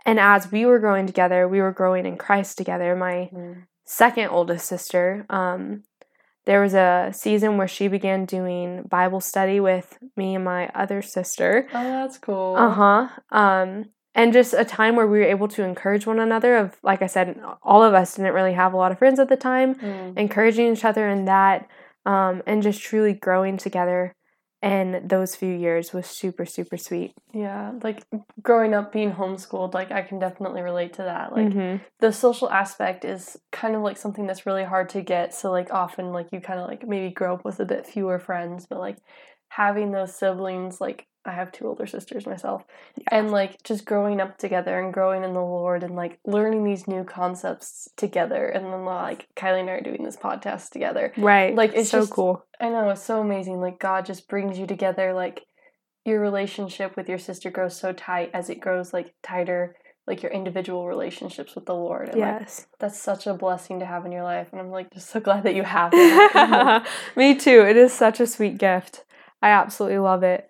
and 0.07 0.18
as 0.18 0.50
we 0.50 0.64
were 0.66 0.78
growing 0.78 1.07
together, 1.07 1.47
we 1.47 1.61
were 1.61 1.73
growing 1.80 2.07
in 2.07 2.16
Christ 2.16 2.57
together. 2.59 2.97
My 2.97 3.28
Mhm. 3.33 3.54
second 3.85 4.28
oldest 4.30 4.66
sister, 4.66 5.25
um, 5.30 5.83
there 6.49 6.62
was 6.62 6.73
a 6.73 7.11
season 7.12 7.59
where 7.59 7.69
she 7.69 7.88
began 7.88 8.25
doing 8.25 8.83
Bible 8.85 9.21
study 9.21 9.61
with 9.61 9.99
me 10.17 10.35
and 10.35 10.47
my 10.47 10.71
other 10.75 11.02
sister. 11.02 11.69
Oh, 11.75 11.85
that's 11.85 12.17
cool. 12.17 12.57
Uh 12.57 12.71
huh. 12.71 13.09
Um, 13.31 13.90
and 14.14 14.33
just 14.33 14.55
a 14.55 14.64
time 14.64 14.97
where 14.97 15.07
we 15.07 15.19
were 15.19 15.26
able 15.26 15.49
to 15.49 15.62
encourage 15.62 16.07
one 16.07 16.19
another. 16.19 16.57
Of 16.57 16.78
like 16.83 17.02
I 17.02 17.07
said, 17.07 17.38
all 17.62 17.83
of 17.83 17.93
us 17.93 18.17
didn't 18.17 18.33
really 18.33 18.55
have 18.55 18.73
a 18.73 18.78
lot 18.78 18.93
of 18.93 18.99
friends 18.99 19.21
at 19.21 19.28
the 19.28 19.37
time. 19.37 19.75
Mm. 19.75 20.17
Encouraging 20.17 20.73
each 20.73 20.87
other 20.87 21.07
in 21.07 21.26
that, 21.26 21.69
um, 22.07 22.43
and 22.47 22.62
just 22.62 22.81
truly 22.81 23.12
growing 23.12 23.59
together. 23.59 24.14
And 24.60 25.08
those 25.08 25.36
few 25.36 25.54
years 25.54 25.92
was 25.92 26.06
super 26.06 26.44
super 26.44 26.76
sweet. 26.76 27.12
Yeah, 27.32 27.74
like 27.84 28.02
growing 28.42 28.74
up 28.74 28.92
being 28.92 29.12
homeschooled, 29.12 29.72
like 29.72 29.92
I 29.92 30.02
can 30.02 30.18
definitely 30.18 30.62
relate 30.62 30.94
to 30.94 31.02
that. 31.02 31.32
Like 31.32 31.50
Mhm. 31.50 31.80
the 32.00 32.12
social 32.12 32.50
aspect 32.50 33.04
is 33.04 33.36
kind 33.52 33.76
of 33.76 33.82
like 33.82 33.96
something 33.96 34.26
that's 34.26 34.46
really 34.46 34.64
hard 34.64 34.88
to 34.90 35.02
get. 35.02 35.32
So 35.34 35.52
like 35.52 35.72
often 35.72 36.12
like 36.12 36.32
you 36.32 36.40
kind 36.40 36.58
of 36.58 36.66
like 36.66 36.86
maybe 36.88 37.12
grow 37.14 37.34
up 37.34 37.44
with 37.44 37.60
a 37.60 37.64
bit 37.64 37.86
fewer 37.86 38.18
friends, 38.18 38.66
but 38.66 38.78
like 38.80 38.98
having 39.48 39.92
those 39.92 40.14
siblings, 40.16 40.80
like 40.80 41.06
I 41.28 41.32
have 41.32 41.52
two 41.52 41.66
older 41.66 41.87
sisters 41.87 42.26
myself, 42.26 42.64
and 43.11 43.30
like 43.30 43.62
just 43.62 43.85
growing 43.85 44.20
up 44.20 44.38
together 44.38 44.80
and 44.80 44.92
growing 44.92 45.23
in 45.25 45.32
the 45.35 45.40
Lord 45.40 45.82
and 45.82 45.94
like 45.94 46.18
learning 46.26 46.64
these 46.64 46.88
new 46.88 47.04
concepts 47.04 47.88
together, 47.97 48.47
and 48.49 48.66
then 48.66 48.85
like 48.85 49.26
Kylie 49.37 49.61
and 49.61 49.70
I 49.70 49.75
are 49.75 49.80
doing 49.80 50.02
this 50.04 50.16
podcast 50.16 50.70
together. 50.70 51.12
Right. 51.16 51.54
Like, 51.54 51.73
it's 51.75 51.90
so 51.90 52.00
just- 52.00 52.12
cool. 52.12 52.44
I 52.61 52.70
know 52.70 52.88
it's 52.90 53.02
so 53.04 53.20
amazing. 53.20 53.61
Like 53.61 53.78
God 53.78 54.06
just 54.06 54.28
brings 54.28 54.58
you 54.58 54.66
together. 54.66 55.12
Like 55.14 55.44
your 56.04 56.20
relationship 56.20 56.97
with 56.97 57.08
your 57.08 57.18
sister 57.18 57.50
grows 57.50 57.78
so 57.78 57.92
tight 57.92 58.30
as 58.35 58.50
it 58.50 58.61
grows 58.61 58.92
like 58.92 59.14
tighter. 59.23 59.76
Like 60.06 60.23
your 60.23 60.32
individual 60.32 60.87
relationships 60.88 61.54
with 61.54 61.66
the 61.66 61.75
Lord. 61.75 62.08
And 62.08 62.18
like 62.18 62.40
Yes. 62.40 62.66
that's 62.80 62.99
such 62.99 63.26
a 63.26 63.35
blessing 63.35 63.80
to 63.80 63.85
have 63.85 64.06
in 64.06 64.12
your 64.12 64.23
life. 64.25 64.49
And 64.52 64.58
I'm 64.61 64.70
like 64.70 64.90
just 64.90 65.11
so 65.11 65.20
glad 65.26 65.42
that 65.42 65.54
you 65.54 65.64
have 65.64 65.90
it. 65.92 66.82
Me 67.16 67.35
too. 67.35 67.61
It 67.61 67.76
is 67.76 67.92
such 67.92 68.18
a 68.18 68.26
sweet 68.26 68.56
gift. 68.56 69.04
I 69.42 69.50
absolutely 69.50 69.99
love 69.99 70.23
it. 70.23 70.49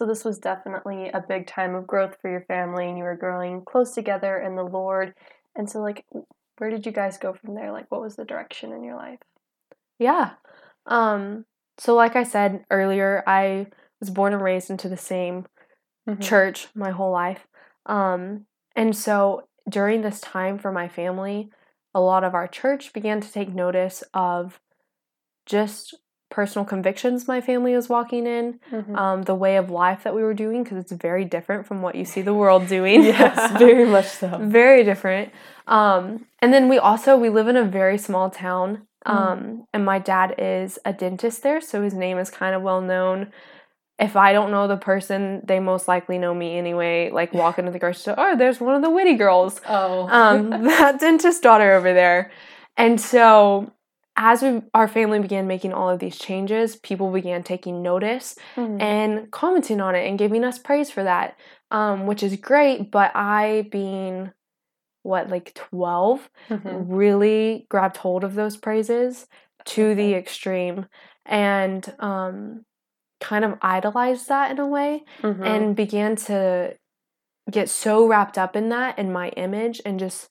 So 0.00 0.06
this 0.06 0.24
was 0.24 0.38
definitely 0.38 1.10
a 1.10 1.20
big 1.20 1.46
time 1.46 1.74
of 1.74 1.86
growth 1.86 2.16
for 2.22 2.30
your 2.30 2.40
family, 2.46 2.88
and 2.88 2.96
you 2.96 3.04
were 3.04 3.14
growing 3.14 3.62
close 3.66 3.92
together 3.92 4.38
in 4.38 4.56
the 4.56 4.64
Lord. 4.64 5.12
And 5.54 5.68
so, 5.68 5.82
like, 5.82 6.06
where 6.56 6.70
did 6.70 6.86
you 6.86 6.92
guys 6.92 7.18
go 7.18 7.34
from 7.34 7.54
there? 7.54 7.70
Like, 7.70 7.90
what 7.90 8.00
was 8.00 8.16
the 8.16 8.24
direction 8.24 8.72
in 8.72 8.82
your 8.82 8.96
life? 8.96 9.18
Yeah. 9.98 10.30
Um 10.86 11.44
so 11.76 11.94
like 11.94 12.16
I 12.16 12.22
said 12.22 12.64
earlier, 12.70 13.22
I 13.26 13.66
was 14.00 14.08
born 14.08 14.32
and 14.32 14.42
raised 14.42 14.70
into 14.70 14.88
the 14.88 14.96
same 14.96 15.44
Mhm. 16.08 16.22
church 16.22 16.68
my 16.74 16.92
whole 16.92 17.12
life. 17.12 17.46
Um 17.84 18.46
and 18.74 18.96
so 18.96 19.48
during 19.68 20.00
this 20.00 20.22
time 20.22 20.58
for 20.58 20.72
my 20.72 20.88
family, 20.88 21.50
a 21.94 22.00
lot 22.00 22.24
of 22.24 22.34
our 22.34 22.48
church 22.48 22.94
began 22.94 23.20
to 23.20 23.30
take 23.30 23.50
notice 23.50 24.02
of 24.14 24.60
just 25.44 25.94
personal 26.30 26.64
convictions 26.64 27.26
my 27.28 27.40
family 27.40 27.74
was 27.74 27.88
walking 27.88 28.26
in, 28.26 28.60
Mhm. 28.72 28.96
um, 28.96 29.22
the 29.24 29.34
way 29.34 29.56
of 29.56 29.68
life 29.70 30.04
that 30.04 30.14
we 30.14 30.22
were 30.22 30.34
doing, 30.34 30.62
because 30.62 30.78
it's 30.78 30.92
very 30.92 31.24
different 31.24 31.66
from 31.66 31.82
what 31.82 31.94
you 31.96 32.04
see 32.04 32.22
the 32.22 32.34
world 32.34 32.66
doing. 32.68 33.02
yes, 33.14 33.50
very 33.58 33.84
much 33.84 34.06
so. 34.06 34.28
very 34.40 34.84
different 34.84 35.30
um 35.66 36.24
and 36.40 36.52
then 36.54 36.68
we 36.68 36.78
also 36.78 37.16
we 37.16 37.28
live 37.28 37.46
in 37.46 37.56
a 37.56 37.64
very 37.64 37.98
small 37.98 38.30
town 38.30 38.86
Mm. 39.06 39.12
um 39.14 39.66
and 39.72 39.84
my 39.84 39.98
dad 39.98 40.34
is 40.38 40.78
a 40.84 40.92
dentist 40.92 41.42
there 41.42 41.60
so 41.60 41.80
his 41.82 41.94
name 41.94 42.18
is 42.18 42.28
kind 42.28 42.54
of 42.54 42.60
well 42.62 42.80
known 42.82 43.32
if 43.98 44.14
i 44.16 44.32
don't 44.32 44.50
know 44.50 44.66
the 44.68 44.76
person 44.76 45.40
they 45.44 45.58
most 45.58 45.88
likely 45.88 46.18
know 46.18 46.34
me 46.34 46.58
anyway 46.58 47.10
like 47.10 47.32
walk 47.32 47.58
into 47.58 47.70
the 47.70 47.78
grocery 47.78 48.00
store 48.00 48.14
oh 48.18 48.36
there's 48.36 48.60
one 48.60 48.74
of 48.74 48.82
the 48.82 48.90
witty 48.90 49.14
girls 49.14 49.60
Oh, 49.66 50.06
um 50.10 50.50
that 50.64 51.00
dentist 51.00 51.42
daughter 51.42 51.72
over 51.72 51.94
there 51.94 52.30
and 52.76 53.00
so 53.00 53.72
as 54.22 54.42
we, 54.42 54.60
our 54.74 54.86
family 54.86 55.18
began 55.18 55.46
making 55.46 55.72
all 55.72 55.88
of 55.88 55.98
these 55.98 56.18
changes 56.18 56.76
people 56.76 57.10
began 57.10 57.42
taking 57.42 57.80
notice 57.82 58.36
Mhm. 58.56 58.80
and 58.82 59.30
commenting 59.32 59.80
on 59.80 59.94
it 59.94 60.06
and 60.06 60.18
giving 60.18 60.44
us 60.44 60.58
praise 60.58 60.90
for 60.90 61.02
that, 61.02 61.36
um, 61.70 62.06
which 62.06 62.22
is 62.22 62.36
great. 62.36 62.90
But 62.90 63.12
I, 63.16 63.66
being 63.72 64.30
what, 65.02 65.30
like 65.30 65.54
12, 65.54 66.28
Mhm. 66.50 66.84
really 66.88 67.66
grabbed 67.70 67.96
hold 67.96 68.22
of 68.22 68.34
those 68.34 68.58
praises 68.58 69.26
to 69.66 69.94
the 69.94 70.14
extreme 70.14 70.86
and 71.24 71.94
um, 71.98 72.64
kind 73.20 73.44
of 73.44 73.58
idolized 73.62 74.28
that 74.28 74.50
in 74.50 74.58
a 74.58 74.66
way 74.66 75.04
Mhm. 75.22 75.46
and 75.46 75.76
began 75.76 76.16
to 76.16 76.76
get 77.50 77.68
so 77.70 78.06
wrapped 78.06 78.38
up 78.38 78.54
in 78.56 78.68
that 78.70 78.94
and 78.98 79.12
my 79.12 79.30
image 79.30 79.80
and 79.86 79.98
just 79.98 80.28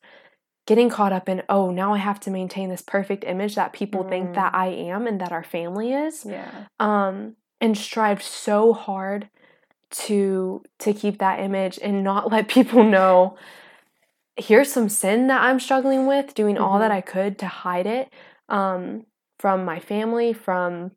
getting 0.70 0.90
caught 0.98 1.14
up 1.18 1.28
in 1.28 1.42
oh 1.50 1.66
now 1.82 1.90
i 1.94 1.98
have 2.10 2.20
to 2.26 2.30
maintain 2.40 2.68
this 2.70 2.82
perfect 2.96 3.24
image 3.34 3.54
that 3.56 3.74
people 3.74 4.04
think 4.12 4.26
that 4.36 4.52
Mm. 4.54 4.58
i 4.66 4.68
am 4.94 5.02
and 5.10 5.20
that 5.22 5.32
our 5.38 5.44
family 5.56 5.90
is 6.08 6.16
yeah. 6.26 6.52
um 6.80 7.16
and 7.60 7.78
strive 7.88 8.22
so 8.24 8.74
hard 8.74 9.30
to 10.06 10.62
to 10.84 10.94
keep 10.94 11.18
that 11.20 11.40
image 11.40 11.80
and 11.82 12.04
not 12.04 12.32
let 12.32 12.48
people 12.58 12.84
know 12.84 13.36
here's 14.38 14.72
some 14.72 14.90
sin 14.90 15.28
that 15.28 15.42
i'm 15.42 15.60
struggling 15.60 16.06
with 16.06 16.34
doing 16.36 16.58
all 16.58 16.78
that 16.80 16.92
Mhm. 16.92 16.96
i 16.96 17.02
could 17.02 17.38
to 17.40 17.48
hide 17.48 17.88
it 17.88 18.06
um 18.48 19.06
from 19.40 19.66
my 19.66 19.80
family 19.80 20.34
from 20.34 20.92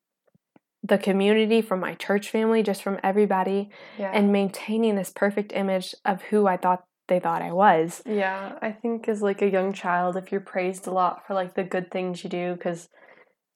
the 0.84 0.98
community 0.98 1.62
from 1.62 1.80
my 1.80 1.94
church 1.94 2.28
family 2.30 2.62
just 2.62 2.82
from 2.82 2.98
everybody 3.02 3.70
Yeah. 3.98 4.10
and 4.12 4.32
maintaining 4.32 4.96
this 4.96 5.10
perfect 5.10 5.52
image 5.52 5.94
of 6.04 6.22
who 6.30 6.46
i 6.46 6.56
thought 6.56 6.84
they 7.12 7.20
thought 7.20 7.42
i 7.42 7.52
was 7.52 8.02
yeah, 8.06 8.58
I 8.62 8.72
think 8.72 9.08
as 9.08 9.20
like 9.22 9.42
a 9.42 9.50
young 9.50 9.72
child, 9.72 10.16
if 10.16 10.32
you're 10.32 10.40
praised 10.40 10.86
a 10.86 10.90
lot 10.90 11.26
for 11.26 11.34
like 11.34 11.54
the 11.54 11.62
good 11.62 11.90
things 11.90 12.24
you 12.24 12.30
do, 12.30 12.54
because 12.54 12.88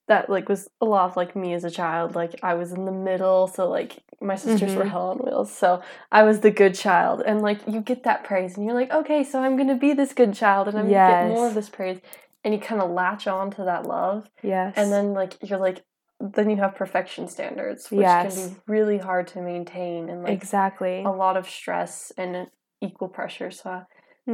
that 0.09 0.29
like 0.29 0.49
was 0.49 0.69
a 0.81 0.85
lot 0.85 1.09
of 1.11 1.17
like 1.17 1.35
me 1.35 1.55
as 1.55 1.65
a 1.65 1.71
child. 1.71 2.15
Like 2.15 2.39
I 2.43 2.55
was 2.55 2.73
in 2.73 2.85
the 2.85 2.93
middle, 2.93 3.49
so 3.49 3.69
like 3.69 4.03
my 4.21 4.37
sisters 4.37 4.75
were 4.77 4.85
Mhm. 4.85 4.91
hell 4.91 5.09
on 5.11 5.19
wheels, 5.19 5.51
so 5.63 5.83
I 6.13 6.23
was 6.23 6.41
the 6.41 6.51
good 6.51 6.75
child, 6.75 7.23
and 7.27 7.41
like 7.41 7.61
you 7.67 7.81
get 7.81 8.03
that 8.05 8.25
praise, 8.25 8.57
and 8.57 8.65
you're 8.67 8.75
like, 8.83 8.93
okay, 8.93 9.25
so 9.25 9.41
I'm 9.41 9.57
gonna 9.57 9.77
be 9.89 9.93
this 9.95 10.13
good 10.13 10.35
child, 10.35 10.69
and 10.69 10.79
I'm 10.79 10.89
gonna 10.89 11.07
get 11.15 11.35
more 11.35 11.49
of 11.49 11.55
this 11.55 11.71
praise, 11.71 11.99
and 12.45 12.53
you 12.55 12.61
kind 12.61 12.81
of 12.83 12.91
latch 12.91 13.27
on 13.27 13.51
to 13.53 13.65
that 13.65 13.87
love, 13.87 14.31
yes 14.43 14.75
and 14.77 14.93
then 14.93 15.15
like 15.15 15.33
you're 15.49 15.59
like, 15.69 15.83
then 16.21 16.51
you 16.51 16.57
have 16.57 16.75
perfection 16.77 17.27
standards, 17.29 17.91
which 17.91 18.03
Yes. 18.03 18.23
can 18.35 18.35
be 18.51 18.57
really 18.67 18.99
hard 18.99 19.27
to 19.29 19.41
maintain, 19.41 20.09
and 20.11 20.23
like 20.23 20.33
exactly 20.33 21.03
a 21.05 21.11
lot 21.25 21.37
of 21.37 21.49
stress 21.49 22.13
and 22.17 22.49
equal 22.81 23.09
pressure. 23.09 23.51
So 23.51 23.83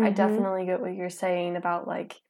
I 0.00 0.10
Mhm. 0.10 0.14
definitely 0.16 0.66
get 0.66 0.80
what 0.80 0.94
you're 0.94 1.10
saying 1.10 1.56
about 1.56 1.86
like 1.86 2.20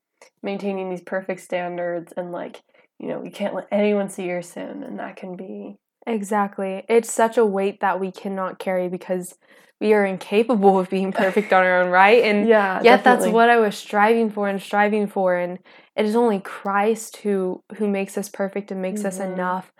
maintaining 0.42 0.90
these 0.90 1.02
perfect 1.02 1.40
standards 1.40 2.12
and 2.16 2.32
like, 2.32 2.62
you 2.98 3.08
know, 3.08 3.22
you 3.24 3.30
can't 3.30 3.54
let 3.54 3.68
anyone 3.70 4.08
see 4.08 4.24
your 4.26 4.42
sin 4.42 4.82
and 4.82 4.98
that 4.98 5.16
can 5.16 5.36
be 5.36 5.76
Exactly. 6.06 6.84
It's 6.88 7.12
such 7.12 7.36
a 7.38 7.44
weight 7.46 7.80
that 7.80 8.00
we 8.00 8.10
cannot 8.10 8.58
carry 8.58 8.88
because 8.88 9.34
we 9.80 9.92
are 9.94 10.04
incapable 10.04 10.78
of 10.78 10.90
being 10.90 11.12
perfect 11.12 11.52
on 11.52 11.64
our 11.64 11.82
own, 11.82 11.90
right? 11.90 12.24
And 12.24 12.48
Yeah. 12.48 12.82
yet 12.82 13.04
that's 13.04 13.26
what 13.26 13.48
I 13.50 13.58
was 13.58 13.76
striving 13.76 14.30
for 14.30 14.48
and 14.48 14.60
striving 14.60 15.06
for 15.06 15.36
and 15.36 15.58
it 15.96 16.04
is 16.06 16.16
only 16.16 16.40
Christ 16.40 17.18
who 17.18 17.62
who 17.76 17.88
makes 17.88 18.16
us 18.18 18.28
perfect 18.28 18.70
and 18.70 18.82
makes 18.82 19.04
us 19.04 19.18
Mhm. 19.18 19.34
enough. 19.34 19.72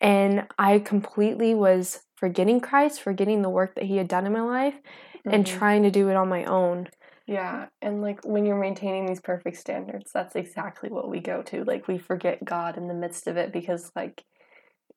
And 0.00 0.46
I 0.58 0.78
completely 0.80 1.54
was 1.54 2.00
forgetting 2.16 2.60
Christ, 2.60 3.00
forgetting 3.02 3.42
the 3.42 3.50
work 3.50 3.74
that 3.76 3.84
he 3.84 3.96
had 3.96 4.08
done 4.08 4.26
in 4.26 4.32
my 4.32 4.40
life 4.42 4.74
and 5.30 5.44
Mhm. 5.44 5.48
trying 5.48 5.82
to 5.82 5.90
do 5.90 6.08
it 6.10 6.16
on 6.16 6.28
my 6.28 6.44
own. 6.44 6.88
Yeah, 7.26 7.66
and 7.82 8.00
like 8.00 8.24
when 8.24 8.46
you're 8.46 8.58
maintaining 8.58 9.06
these 9.06 9.20
perfect 9.20 9.58
standards, 9.58 10.10
that's 10.12 10.34
exactly 10.34 10.88
what 10.88 11.08
we 11.10 11.20
go 11.20 11.42
to. 11.42 11.64
Like 11.64 11.86
we 11.86 11.98
forget 11.98 12.44
God 12.44 12.76
in 12.78 12.88
the 12.88 12.94
midst 12.94 13.26
of 13.26 13.36
it 13.36 13.52
because 13.52 13.92
like 13.94 14.24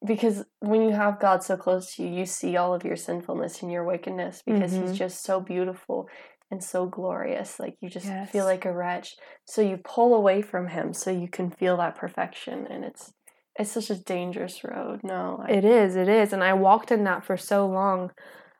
because 0.03 0.43
when 0.59 0.81
you 0.81 0.91
have 0.91 1.19
God 1.19 1.43
so 1.43 1.55
close 1.57 1.95
to 1.95 2.03
you, 2.03 2.09
you 2.09 2.25
see 2.25 2.57
all 2.57 2.73
of 2.73 2.83
your 2.83 2.95
sinfulness 2.95 3.61
and 3.61 3.71
your 3.71 3.83
wickedness 3.83 4.41
because 4.43 4.73
Mhm. 4.73 4.81
he's 4.81 4.97
just 4.97 5.23
so 5.23 5.39
beautiful 5.39 6.09
and 6.49 6.63
so 6.63 6.87
glorious. 6.87 7.59
Like 7.59 7.77
you 7.81 7.89
just 7.89 8.07
Yes. 8.07 8.31
feel 8.31 8.45
like 8.45 8.65
a 8.65 8.73
wretch. 8.73 9.15
So 9.45 9.61
you 9.61 9.77
pull 9.77 10.15
away 10.15 10.41
from 10.41 10.67
him 10.69 10.93
so 10.93 11.11
you 11.11 11.27
can 11.27 11.51
feel 11.51 11.77
that 11.77 11.95
perfection 11.95 12.65
and 12.67 12.83
it's 12.83 13.13
it's 13.59 13.71
such 13.71 13.89
a 13.89 13.95
dangerous 14.01 14.63
road. 14.63 15.01
No. 15.03 15.43
I, 15.45 15.51
It 15.51 15.65
is, 15.65 15.95
it 15.97 16.07
is. 16.07 16.31
And 16.31 16.41
I 16.43 16.53
walked 16.53 16.89
in 16.89 17.03
that 17.03 17.25
for 17.25 17.35
so 17.35 17.67
long 17.67 18.11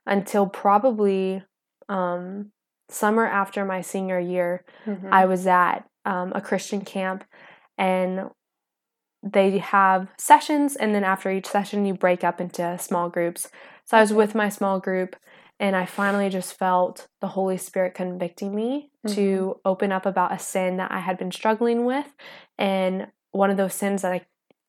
until 0.06 0.48
probably 0.48 1.44
um, 1.92 2.52
summer 2.90 3.28
after 3.28 3.64
my 3.66 3.82
senior 3.82 4.20
year. 4.20 4.64
Mhm. 4.88 5.10
I 5.12 5.26
was 5.26 5.46
at 5.46 5.86
um, 6.06 6.32
a 6.34 6.42
Christian 6.42 6.84
camp, 6.84 7.24
and 7.78 8.32
they 9.22 9.60
have 9.60 10.08
sessions, 10.18 10.76
and 10.76 10.96
then 10.96 11.04
after 11.04 11.30
each 11.30 11.46
session, 11.46 11.86
you 11.86 11.94
break 11.94 12.24
up 12.24 12.42
into 12.42 12.78
small 12.80 13.10
groups. 13.10 13.50
So 13.86 13.98
I 13.98 14.02
was 14.02 14.14
with 14.14 14.34
my 14.34 14.50
small 14.50 14.80
group, 14.80 15.16
and 15.60 15.76
I 15.76 15.86
finally 15.86 16.30
just 16.30 16.58
felt 16.58 17.08
the 17.20 17.28
Holy 17.28 17.58
Spirit 17.58 17.94
convicting 17.94 18.56
me 18.56 18.90
mm-hmm. 19.06 19.16
to 19.16 19.60
open 19.64 19.92
up 19.92 20.08
about 20.08 20.34
a 20.34 20.40
sin 20.40 20.78
that 20.78 20.92
I 20.92 21.00
had 21.00 21.18
been 21.20 21.32
struggling 21.32 21.86
with, 21.86 22.08
and 22.58 23.08
one 23.32 23.52
of 23.52 23.58
those 23.58 23.76
sins 23.76 24.02
that 24.02 24.12
I 24.12 24.22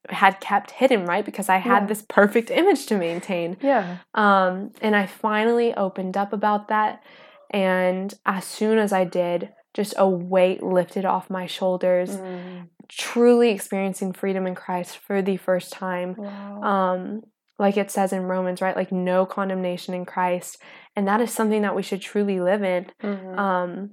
had 0.09 0.41
kept 0.41 0.73
hidden, 0.73 1.05
right? 1.07 1.25
Because 1.25 1.49
I 1.49 1.59
had 1.59 1.83
yeah. 1.83 1.87
this 1.87 2.03
perfect 2.03 2.51
image 2.51 2.87
to 2.87 2.99
maintain. 2.99 3.57
Yeah. 3.61 3.99
Um, 4.15 4.73
and 4.81 4.97
I 4.97 5.07
finally 5.07 5.75
opened 5.75 6.17
up 6.17 6.33
about 6.33 6.69
that. 6.69 7.03
And 7.51 8.13
as 8.27 8.45
soon 8.45 8.79
as 8.79 8.93
I 8.93 9.05
did, 9.05 9.51
just 9.75 9.95
a 9.97 10.09
weight 10.09 10.63
lifted 10.63 11.05
off 11.05 11.31
my 11.31 11.47
shoulders, 11.47 12.17
mm. 12.17 12.69
truly 12.89 13.51
experiencing 13.51 14.13
freedom 14.13 14.47
in 14.47 14.55
Christ 14.55 14.99
for 14.99 15.23
the 15.23 15.37
first 15.37 15.73
time. 15.73 16.15
Wow. 16.17 16.63
Um, 16.63 17.23
like 17.59 17.77
it 17.77 17.91
says 17.91 18.13
in 18.13 18.23
Romans, 18.23 18.61
right? 18.61 18.77
Like 18.77 18.93
no 18.93 19.25
condemnation 19.25 19.95
in 19.95 20.05
Christ. 20.05 20.59
And 20.97 21.07
that 21.07 21.21
is 21.21 21.33
something 21.33 21.63
that 21.63 21.77
we 21.77 21.83
should 21.83 22.01
truly 22.01 22.41
live 22.41 22.63
in. 22.63 22.87
Mm-hmm. 23.03 23.39
Um, 23.39 23.91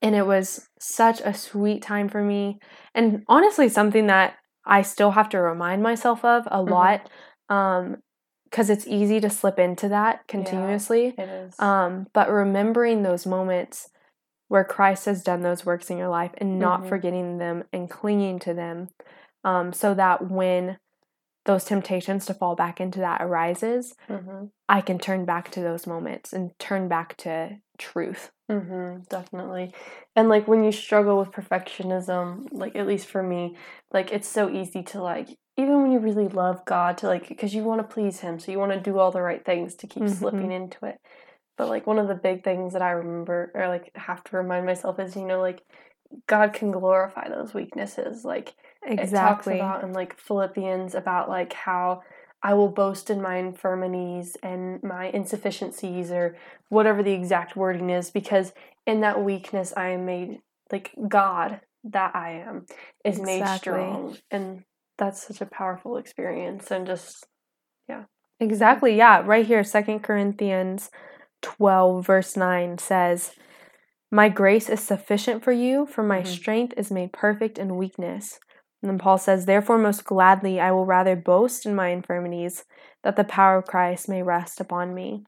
and 0.00 0.14
it 0.14 0.26
was 0.26 0.68
such 0.78 1.20
a 1.22 1.34
sweet 1.34 1.82
time 1.82 2.08
for 2.08 2.22
me. 2.22 2.60
And 2.94 3.24
honestly, 3.26 3.68
something 3.68 4.06
that 4.06 4.34
I 4.66 4.82
still 4.82 5.12
have 5.12 5.28
to 5.30 5.40
remind 5.40 5.82
myself 5.82 6.24
of 6.24 6.46
a 6.46 6.58
mm-hmm. 6.58 6.72
lot. 6.72 7.10
Um, 7.48 7.98
because 8.50 8.70
it's 8.70 8.86
easy 8.86 9.20
to 9.20 9.28
slip 9.28 9.58
into 9.58 9.88
that 9.88 10.28
continuously. 10.28 11.12
Yeah, 11.18 11.24
it 11.24 11.28
is. 11.28 11.58
Um, 11.58 12.06
but 12.12 12.30
remembering 12.30 13.02
those 13.02 13.26
moments 13.26 13.88
where 14.46 14.62
Christ 14.62 15.06
has 15.06 15.24
done 15.24 15.42
those 15.42 15.66
works 15.66 15.90
in 15.90 15.98
your 15.98 16.08
life 16.08 16.30
and 16.38 16.60
not 16.60 16.80
mm-hmm. 16.80 16.88
forgetting 16.88 17.38
them 17.38 17.64
and 17.72 17.90
clinging 17.90 18.38
to 18.38 18.54
them, 18.54 18.90
um, 19.42 19.72
so 19.72 19.92
that 19.94 20.30
when 20.30 20.78
those 21.46 21.64
temptations 21.64 22.26
to 22.26 22.34
fall 22.34 22.54
back 22.54 22.80
into 22.80 23.00
that 23.00 23.20
arises, 23.20 23.96
mm-hmm. 24.08 24.44
I 24.68 24.80
can 24.80 25.00
turn 25.00 25.24
back 25.24 25.50
to 25.52 25.60
those 25.60 25.84
moments 25.84 26.32
and 26.32 26.56
turn 26.60 26.86
back 26.86 27.16
to 27.18 27.58
truth. 27.76 28.30
Mm-hmm, 28.50 29.02
definitely. 29.08 29.72
And 30.14 30.28
like 30.28 30.46
when 30.46 30.64
you 30.64 30.72
struggle 30.72 31.18
with 31.18 31.32
perfectionism, 31.32 32.48
like 32.52 32.76
at 32.76 32.86
least 32.86 33.06
for 33.06 33.22
me, 33.22 33.56
like 33.92 34.12
it's 34.12 34.28
so 34.28 34.50
easy 34.50 34.82
to 34.84 35.02
like, 35.02 35.28
even 35.56 35.82
when 35.82 35.92
you 35.92 35.98
really 35.98 36.28
love 36.28 36.64
God, 36.64 36.98
to 36.98 37.06
like, 37.06 37.28
because 37.28 37.54
you 37.54 37.62
want 37.62 37.80
to 37.80 37.94
please 37.94 38.20
Him, 38.20 38.38
so 38.38 38.52
you 38.52 38.58
want 38.58 38.72
to 38.72 38.80
do 38.80 38.98
all 38.98 39.10
the 39.10 39.22
right 39.22 39.44
things 39.44 39.74
to 39.76 39.86
keep 39.86 40.02
mm-hmm. 40.02 40.12
slipping 40.12 40.52
into 40.52 40.84
it. 40.84 41.00
But 41.56 41.68
like 41.68 41.86
one 41.86 41.98
of 41.98 42.08
the 42.08 42.14
big 42.14 42.44
things 42.44 42.72
that 42.72 42.82
I 42.82 42.90
remember 42.90 43.50
or 43.54 43.68
like 43.68 43.90
have 43.94 44.22
to 44.24 44.36
remind 44.36 44.66
myself 44.66 44.98
is, 44.98 45.16
you 45.16 45.24
know, 45.24 45.40
like 45.40 45.62
God 46.26 46.52
can 46.52 46.70
glorify 46.70 47.28
those 47.28 47.54
weaknesses. 47.54 48.24
Like 48.24 48.54
exactly. 48.84 49.16
it 49.16 49.20
talks 49.20 49.46
about 49.46 49.84
in 49.84 49.92
like 49.92 50.18
Philippians 50.18 50.94
about 50.94 51.28
like 51.28 51.52
how 51.52 52.02
I 52.44 52.52
will 52.52 52.68
boast 52.68 53.08
in 53.08 53.22
my 53.22 53.36
infirmities 53.36 54.36
and 54.42 54.82
my 54.82 55.06
insufficiencies 55.06 56.10
or 56.10 56.36
whatever 56.68 57.02
the 57.02 57.12
exact 57.12 57.56
wording 57.56 57.88
is 57.88 58.10
because 58.10 58.52
in 58.86 59.00
that 59.00 59.24
weakness 59.24 59.72
I 59.74 59.88
am 59.88 60.04
made 60.04 60.40
like 60.70 60.92
God 61.08 61.62
that 61.84 62.14
I 62.14 62.44
am 62.46 62.66
is 63.02 63.18
exactly. 63.18 63.32
made 63.32 63.56
strong 63.56 64.16
and 64.30 64.62
that's 64.98 65.26
such 65.26 65.40
a 65.40 65.46
powerful 65.46 65.96
experience 65.96 66.70
and 66.70 66.86
just 66.86 67.26
yeah. 67.88 68.04
Exactly. 68.40 68.94
Yeah, 68.94 69.22
right 69.24 69.46
here 69.46 69.64
Second 69.64 70.00
Corinthians 70.00 70.90
12 71.40 72.04
verse 72.04 72.36
9 72.36 72.76
says 72.76 73.32
my 74.10 74.28
grace 74.28 74.68
is 74.68 74.80
sufficient 74.80 75.42
for 75.42 75.50
you, 75.50 75.86
for 75.86 76.04
my 76.04 76.20
mm-hmm. 76.20 76.32
strength 76.32 76.74
is 76.76 76.90
made 76.90 77.12
perfect 77.12 77.58
in 77.58 77.76
weakness. 77.76 78.38
And 78.84 78.90
then 78.90 78.98
Paul 78.98 79.16
says, 79.16 79.46
Therefore, 79.46 79.78
most 79.78 80.04
gladly, 80.04 80.60
I 80.60 80.70
will 80.70 80.84
rather 80.84 81.16
boast 81.16 81.64
in 81.64 81.74
my 81.74 81.88
infirmities, 81.88 82.66
that 83.02 83.16
the 83.16 83.24
power 83.24 83.56
of 83.56 83.64
Christ 83.64 84.10
may 84.10 84.22
rest 84.22 84.60
upon 84.60 84.94
me. 84.94 85.24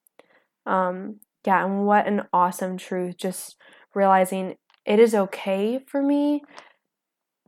Um, 0.67 1.21
yeah, 1.47 1.65
and 1.65 1.87
what 1.87 2.07
an 2.07 2.25
awesome 2.35 2.77
truth. 2.77 3.17
Just 3.17 3.57
realizing 3.95 4.57
it 4.85 4.99
is 4.99 5.15
okay 5.15 5.81
for 5.87 6.03
me 6.03 6.43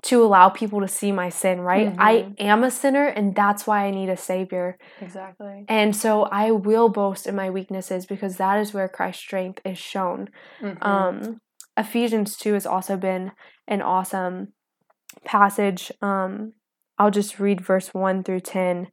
to 0.05 0.25
allow 0.25 0.49
people 0.49 0.81
to 0.81 0.89
see 0.89 1.13
my 1.13 1.29
sin, 1.29 1.61
right? 1.61 1.89
Mm-hmm. 1.89 2.01
I 2.01 2.33
am 2.39 2.65
a 2.65 2.71
sinner 2.71 3.05
and 3.05 3.35
that's 3.35 3.67
why 3.67 3.85
I 3.85 3.91
need 3.91 4.09
a 4.09 4.17
savior. 4.17 4.79
Exactly. 5.03 5.67
And 5.69 5.95
so 5.95 6.23
I 6.23 6.53
will 6.53 6.89
boast 6.89 7.27
in 7.27 7.37
my 7.37 7.51
weaknesses 7.51 8.07
because 8.07 8.39
that 8.39 8.59
is 8.59 8.73
where 8.73 8.89
Christ's 8.89 9.25
strength 9.25 9.61
is 9.63 9.77
shown. 9.77 10.31
Mm-hmm. 10.63 10.83
Um, 10.83 11.41
Ephesians 11.77 12.39
2 12.39 12.55
has 12.55 12.65
also 12.65 12.97
been 12.97 13.33
an 13.67 13.83
awesome 13.83 14.55
passage. 15.25 15.93
Um, 16.03 16.55
I'll 16.99 17.11
just 17.11 17.39
read 17.39 17.61
verse 17.61 17.95
1 17.95 18.25
through 18.25 18.41
10. 18.41 18.89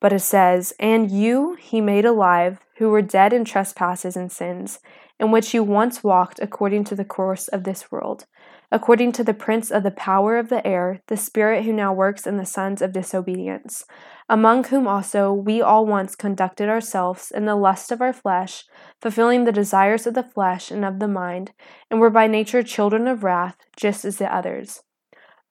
But 0.00 0.12
it 0.12 0.20
says, 0.20 0.74
And 0.78 1.10
you 1.10 1.56
he 1.60 1.80
made 1.80 2.04
alive, 2.04 2.60
who 2.78 2.90
were 2.90 3.02
dead 3.02 3.32
in 3.32 3.44
trespasses 3.44 4.16
and 4.16 4.30
sins, 4.30 4.80
in 5.18 5.30
which 5.30 5.54
you 5.54 5.62
once 5.62 6.04
walked 6.04 6.38
according 6.40 6.84
to 6.84 6.94
the 6.94 7.04
course 7.04 7.48
of 7.48 7.64
this 7.64 7.90
world 7.90 8.26
according 8.72 9.12
to 9.12 9.22
the 9.22 9.34
prince 9.34 9.70
of 9.70 9.82
the 9.82 9.90
power 9.90 10.38
of 10.38 10.48
the 10.48 10.66
air, 10.66 11.00
the 11.06 11.16
spirit 11.16 11.64
who 11.64 11.72
now 11.72 11.92
works 11.92 12.26
in 12.26 12.36
the 12.36 12.46
sons 12.46 12.82
of 12.82 12.92
disobedience, 12.92 13.84
among 14.28 14.64
whom 14.64 14.88
also 14.88 15.32
we 15.32 15.62
all 15.62 15.86
once 15.86 16.16
conducted 16.16 16.68
ourselves 16.68 17.30
in 17.30 17.44
the 17.44 17.54
lust 17.54 17.92
of 17.92 18.00
our 18.00 18.12
flesh, 18.12 18.64
fulfilling 19.00 19.44
the 19.44 19.52
desires 19.52 20.06
of 20.06 20.14
the 20.14 20.22
flesh 20.22 20.70
and 20.70 20.84
of 20.84 20.98
the 20.98 21.08
mind, 21.08 21.52
and 21.90 22.00
were 22.00 22.10
by 22.10 22.26
nature 22.26 22.62
children 22.62 23.06
of 23.06 23.22
wrath, 23.22 23.56
just 23.76 24.04
as 24.04 24.16
the 24.16 24.32
others. 24.34 24.82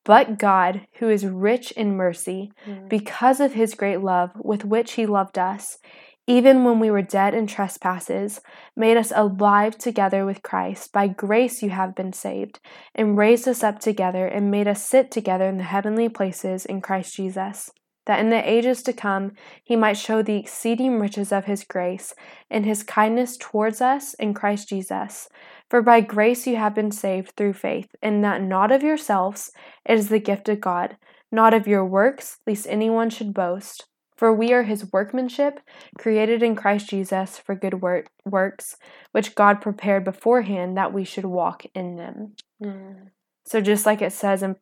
But 0.05 0.37
God, 0.37 0.87
who 0.99 1.09
is 1.09 1.25
rich 1.25 1.71
in 1.71 1.97
mercy, 1.97 2.53
mm. 2.65 2.87
because 2.87 3.39
of 3.39 3.53
his 3.53 3.73
great 3.73 4.01
love 4.01 4.31
with 4.35 4.63
which 4.63 4.93
he 4.93 5.05
loved 5.05 5.37
us, 5.37 5.79
even 6.27 6.63
when 6.63 6.79
we 6.79 6.89
were 6.89 7.01
dead 7.01 7.33
in 7.33 7.45
trespasses, 7.47 8.39
made 8.75 8.97
us 8.97 9.11
alive 9.15 9.77
together 9.77 10.25
with 10.25 10.41
Christ. 10.41 10.91
By 10.91 11.07
grace 11.07 11.61
you 11.61 11.71
have 11.71 11.95
been 11.95 12.13
saved, 12.13 12.59
and 12.93 13.17
raised 13.17 13.47
us 13.47 13.63
up 13.63 13.79
together, 13.79 14.25
and 14.25 14.49
made 14.49 14.67
us 14.67 14.83
sit 14.83 15.11
together 15.11 15.45
in 15.45 15.57
the 15.57 15.63
heavenly 15.63 16.09
places 16.09 16.65
in 16.65 16.81
Christ 16.81 17.15
Jesus, 17.15 17.71
that 18.05 18.19
in 18.19 18.29
the 18.29 18.49
ages 18.49 18.83
to 18.83 18.93
come 18.93 19.33
he 19.63 19.75
might 19.75 19.97
show 19.97 20.21
the 20.21 20.37
exceeding 20.37 20.99
riches 20.99 21.31
of 21.31 21.45
his 21.45 21.63
grace 21.63 22.13
and 22.49 22.65
his 22.65 22.83
kindness 22.83 23.37
towards 23.37 23.81
us 23.81 24.13
in 24.15 24.33
Christ 24.33 24.69
Jesus. 24.69 25.29
For 25.69 25.81
by 25.81 26.01
grace 26.01 26.45
you 26.45 26.57
have 26.57 26.75
been 26.75 26.91
saved 26.91 27.33
through 27.35 27.53
faith, 27.53 27.89
and 28.01 28.23
that 28.23 28.41
not 28.41 28.71
of 28.71 28.83
yourselves, 28.83 29.51
it 29.85 29.97
is 29.97 30.09
the 30.09 30.19
gift 30.19 30.47
of 30.47 30.61
God, 30.61 30.97
not 31.31 31.53
of 31.53 31.67
your 31.67 31.85
works, 31.85 32.37
lest 32.45 32.67
anyone 32.69 33.09
should 33.09 33.33
boast. 33.33 33.87
For 34.15 34.31
we 34.31 34.53
are 34.53 34.63
his 34.63 34.91
workmanship, 34.93 35.59
created 35.97 36.41
in 36.41 36.55
Christ 36.55 36.89
Jesus 36.89 37.37
for 37.37 37.53
good 37.53 37.81
work, 37.81 38.07
works, 38.23 38.77
which 39.11 39.35
God 39.35 39.59
prepared 39.59 40.05
beforehand 40.05 40.77
that 40.77 40.93
we 40.93 41.03
should 41.03 41.25
walk 41.25 41.65
in 41.73 41.97
them. 41.97 42.35
Mm. 42.63 43.09
So, 43.45 43.59
just 43.59 43.85
like 43.85 44.01
it 44.01 44.13
says 44.13 44.41
in, 44.41 44.55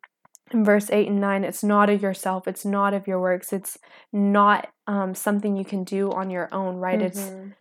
in, 0.51 0.65
verse 0.65 0.89
8 0.89 1.07
and 1.07 1.21
9, 1.21 1.43
it's 1.43 1.63
not 1.63 1.89
of 1.89 2.01
yourself, 2.01 2.47
it's 2.47 2.65
not 2.65 2.95
of 2.95 3.05
your 3.05 3.19
works, 3.19 3.53
it's 3.53 3.77
not 4.11 4.69
um, 4.87 5.13
something 5.13 5.55
you 5.55 5.65
can 5.65 5.83
do 5.83 6.11
on 6.11 6.31
your 6.31 6.49
own, 6.51 6.77
right? 6.77 6.99
Mm-hmm. 6.99 7.05
It's 7.05 7.55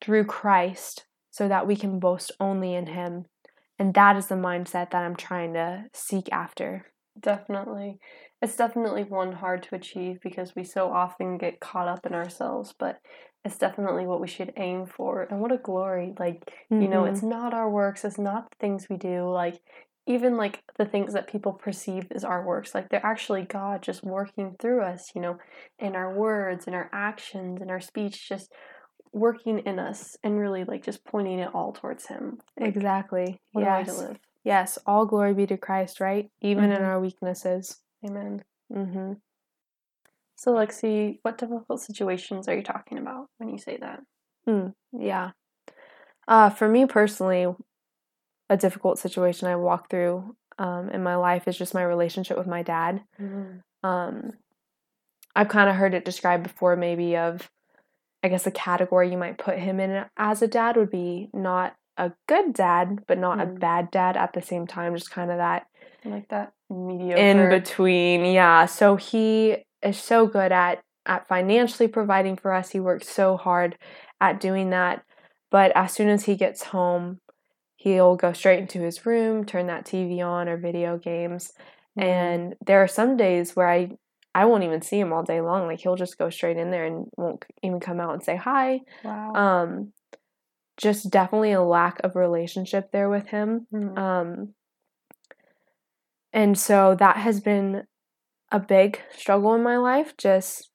through 0.00 0.24
Christ 0.24 1.04
so 1.38 1.48
that 1.48 1.66
we 1.66 1.76
can 1.76 1.98
boast 1.98 2.32
only 2.38 2.74
in 2.74 2.88
him. 2.88 3.24
And 3.78 3.94
that 3.94 4.16
is 4.16 4.26
the 4.26 4.34
mindset 4.34 4.90
that 4.90 5.04
I'm 5.04 5.16
trying 5.16 5.54
to 5.54 5.84
seek 5.94 6.28
after. 6.32 6.86
Definitely 7.18 7.98
it's 8.40 8.56
definitely 8.56 9.04
one 9.04 9.32
hard 9.32 9.62
to 9.64 9.74
achieve 9.74 10.18
because 10.22 10.54
we 10.54 10.64
so 10.64 10.92
often 10.92 11.38
get 11.38 11.60
caught 11.60 11.88
up 11.88 12.06
in 12.06 12.14
ourselves, 12.14 12.72
but 12.78 13.00
it's 13.44 13.58
definitely 13.58 14.06
what 14.06 14.20
we 14.20 14.28
should 14.28 14.52
aim 14.56 14.86
for. 14.86 15.22
And 15.22 15.40
what 15.40 15.52
a 15.52 15.58
glory. 15.58 16.14
Like, 16.18 16.44
mm-hmm. 16.70 16.82
you 16.82 16.88
know, 16.88 17.04
it's 17.04 17.20
mm-hmm. 17.20 17.30
not 17.30 17.54
our 17.54 17.70
works, 17.70 18.04
it's 18.04 18.18
not 18.18 18.50
the 18.50 18.56
things 18.60 18.86
we 18.88 18.96
do. 18.96 19.28
Like, 19.28 19.60
even 20.06 20.36
like 20.36 20.62
the 20.78 20.86
things 20.86 21.12
that 21.12 21.30
people 21.30 21.52
perceive 21.52 22.06
as 22.14 22.24
our 22.24 22.46
works, 22.46 22.74
like 22.74 22.88
they're 22.88 23.04
actually 23.04 23.42
God 23.42 23.82
just 23.82 24.02
working 24.02 24.54
through 24.60 24.82
us, 24.82 25.10
you 25.14 25.20
know, 25.20 25.36
in 25.78 25.96
our 25.96 26.16
words, 26.16 26.66
in 26.66 26.74
our 26.74 26.88
actions, 26.92 27.60
in 27.60 27.70
our 27.70 27.80
speech, 27.80 28.28
just 28.28 28.52
working 29.12 29.60
in 29.60 29.78
us 29.78 30.16
and 30.22 30.38
really 30.38 30.64
like 30.64 30.84
just 30.84 31.04
pointing 31.04 31.38
it 31.38 31.54
all 31.54 31.72
towards 31.72 32.06
Him. 32.06 32.38
Like, 32.58 32.74
exactly. 32.74 33.40
yes. 33.54 34.02
Yes. 34.44 34.78
All 34.86 35.04
glory 35.04 35.34
be 35.34 35.46
to 35.46 35.56
Christ, 35.56 36.00
right? 36.00 36.30
Even 36.40 36.64
mm-hmm. 36.64 36.72
in 36.72 36.82
our 36.82 37.00
weaknesses. 37.00 37.78
Amen. 38.04 38.44
Mm-hmm. 38.72 39.14
So, 40.36 40.52
Lexi, 40.52 41.18
what 41.22 41.36
difficult 41.36 41.80
situations 41.80 42.48
are 42.48 42.54
you 42.54 42.62
talking 42.62 42.98
about 42.98 43.26
when 43.38 43.48
you 43.48 43.58
say 43.58 43.76
that? 43.78 44.00
Hmm. 44.46 44.68
Yeah. 44.92 45.32
Uh, 46.28 46.50
for 46.50 46.68
me 46.68 46.86
personally, 46.86 47.46
a 48.48 48.56
difficult 48.56 48.98
situation 48.98 49.48
I 49.48 49.56
walk 49.56 49.90
through 49.90 50.36
um, 50.58 50.90
in 50.90 51.02
my 51.02 51.16
life 51.16 51.48
is 51.48 51.58
just 51.58 51.74
my 51.74 51.82
relationship 51.82 52.38
with 52.38 52.46
my 52.46 52.62
dad. 52.62 53.02
Mm-hmm. 53.20 53.88
Um, 53.88 54.32
I've 55.34 55.48
kind 55.48 55.68
of 55.68 55.76
heard 55.76 55.94
it 55.94 56.04
described 56.04 56.42
before, 56.42 56.76
maybe 56.76 57.16
of, 57.16 57.50
I 58.22 58.28
guess, 58.28 58.46
a 58.46 58.50
category 58.50 59.10
you 59.10 59.18
might 59.18 59.38
put 59.38 59.58
him 59.58 59.78
in 59.80 60.04
as 60.16 60.42
a 60.42 60.48
dad 60.48 60.76
would 60.76 60.90
be 60.90 61.30
not 61.32 61.74
a 61.96 62.12
good 62.26 62.52
dad, 62.52 63.04
but 63.06 63.18
not 63.18 63.38
mm. 63.38 63.42
a 63.42 63.46
bad 63.46 63.90
dad 63.90 64.16
at 64.16 64.32
the 64.32 64.42
same 64.42 64.66
time. 64.66 64.94
Just 64.94 65.10
kind 65.10 65.30
of 65.30 65.38
that 65.38 65.66
like 66.04 66.28
that 66.28 66.52
mediocre. 66.70 67.20
in 67.20 67.48
between. 67.50 68.24
Yeah. 68.24 68.66
So 68.66 68.96
he 68.96 69.58
is 69.82 69.98
so 69.98 70.26
good 70.26 70.52
at 70.52 70.82
at 71.06 71.26
financially 71.26 71.88
providing 71.88 72.36
for 72.36 72.52
us. 72.52 72.70
He 72.70 72.80
works 72.80 73.08
so 73.08 73.36
hard 73.36 73.76
at 74.20 74.40
doing 74.40 74.70
that. 74.70 75.04
But 75.50 75.72
as 75.74 75.92
soon 75.92 76.08
as 76.08 76.24
he 76.24 76.36
gets 76.36 76.64
home, 76.64 77.20
he'll 77.76 78.16
go 78.16 78.32
straight 78.32 78.58
into 78.58 78.80
his 78.80 79.06
room, 79.06 79.44
turn 79.44 79.66
that 79.68 79.86
TV 79.86 80.20
on 80.20 80.48
or 80.48 80.58
video 80.58 80.98
games. 80.98 81.52
Mhm. 81.98 82.04
And 82.04 82.56
there 82.64 82.82
are 82.82 82.88
some 82.88 83.16
days 83.16 83.56
where 83.56 83.68
I 83.68 83.96
I 84.38 84.46
won't 84.46 84.64
even 84.64 84.82
see 84.82 85.00
him 85.00 85.12
all 85.12 85.22
day 85.24 85.40
long. 85.40 85.66
Like 85.66 85.80
he'll 85.80 85.96
just 85.96 86.18
go 86.18 86.30
straight 86.30 86.56
in 86.56 86.70
there 86.70 86.86
and 86.86 87.06
won't 87.16 87.44
even 87.62 87.80
come 87.80 88.00
out 88.00 88.14
and 88.14 88.22
say 88.22 88.36
hi. 88.36 88.80
wow. 89.02 89.32
Um 89.34 89.92
just 90.76 91.10
definitely 91.10 91.52
a 91.52 91.62
lack 91.62 92.00
of 92.04 92.16
relationship 92.16 92.90
there 92.92 93.08
with 93.10 93.28
him. 93.28 93.66
Mhm. 93.70 93.96
Um, 93.96 94.54
and 96.32 96.58
so 96.58 96.94
that 96.96 97.16
has 97.16 97.40
been 97.40 97.84
a 98.52 98.60
big 98.60 99.00
struggle 99.12 99.54
in 99.54 99.62
my 99.62 99.78
life, 99.78 100.16
just 100.16 100.70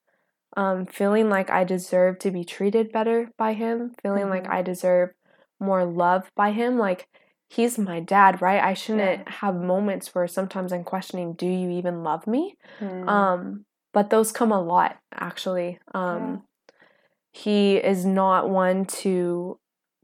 um, 0.57 0.85
feeling 0.85 1.29
like 1.29 1.49
I 1.49 1.63
deserve 1.63 2.19
to 2.19 2.31
be 2.31 2.45
treated 2.45 2.91
better 2.91 3.29
by 3.37 3.53
him, 3.53 3.93
feeling 4.01 4.29
like 4.29 4.45
Mhm. 4.45 4.49
I 4.49 4.61
deserve 4.63 5.11
more 5.59 5.85
love 5.85 6.31
by 6.35 6.51
him. 6.51 6.77
Like, 6.77 7.07
he's 7.53 7.77
my 7.77 7.99
dad, 7.99 8.41
right? 8.41 8.61
I 8.61 8.73
shouldn't 8.73 9.27
have 9.27 9.55
moments 9.55 10.13
where 10.15 10.27
sometimes 10.27 10.73
I'm 10.73 10.83
questioning, 10.83 11.33
do 11.33 11.47
you 11.47 11.69
even 11.71 12.03
love 12.03 12.25
me? 12.27 12.57
Mm. 12.79 13.07
Um, 13.07 13.65
but 13.91 14.09
those 14.09 14.31
come 14.31 14.51
a 14.51 14.61
lot, 14.61 14.97
actually. 15.13 15.79
Um, 15.93 16.43
He 17.33 17.77
is 17.77 18.05
not 18.05 18.49
one 18.49 18.85
to 19.01 19.59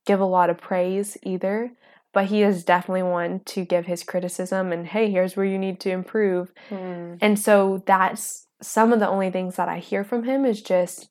give 0.05 0.19
a 0.19 0.25
lot 0.25 0.49
of 0.49 0.57
praise 0.57 1.17
either, 1.21 1.71
but 2.11 2.25
he 2.25 2.41
is 2.41 2.63
definitely 2.63 3.03
one 3.03 3.41
to 3.45 3.63
give 3.63 3.85
his 3.85 4.03
criticism 4.03 4.71
and, 4.71 4.87
hey, 4.87 5.11
here's 5.11 5.35
where 5.35 5.45
you 5.45 5.59
need 5.59 5.79
to 5.81 5.91
improve. 5.91 6.51
Mm. 6.69 7.19
And 7.21 7.37
so 7.37 7.83
that's 7.85 8.47
some 8.61 8.91
of 8.91 8.99
the 8.99 9.07
only 9.07 9.29
things 9.29 9.57
that 9.57 9.69
I 9.69 9.77
hear 9.77 10.03
from 10.03 10.23
him 10.23 10.43
is 10.43 10.61
just 10.63 11.09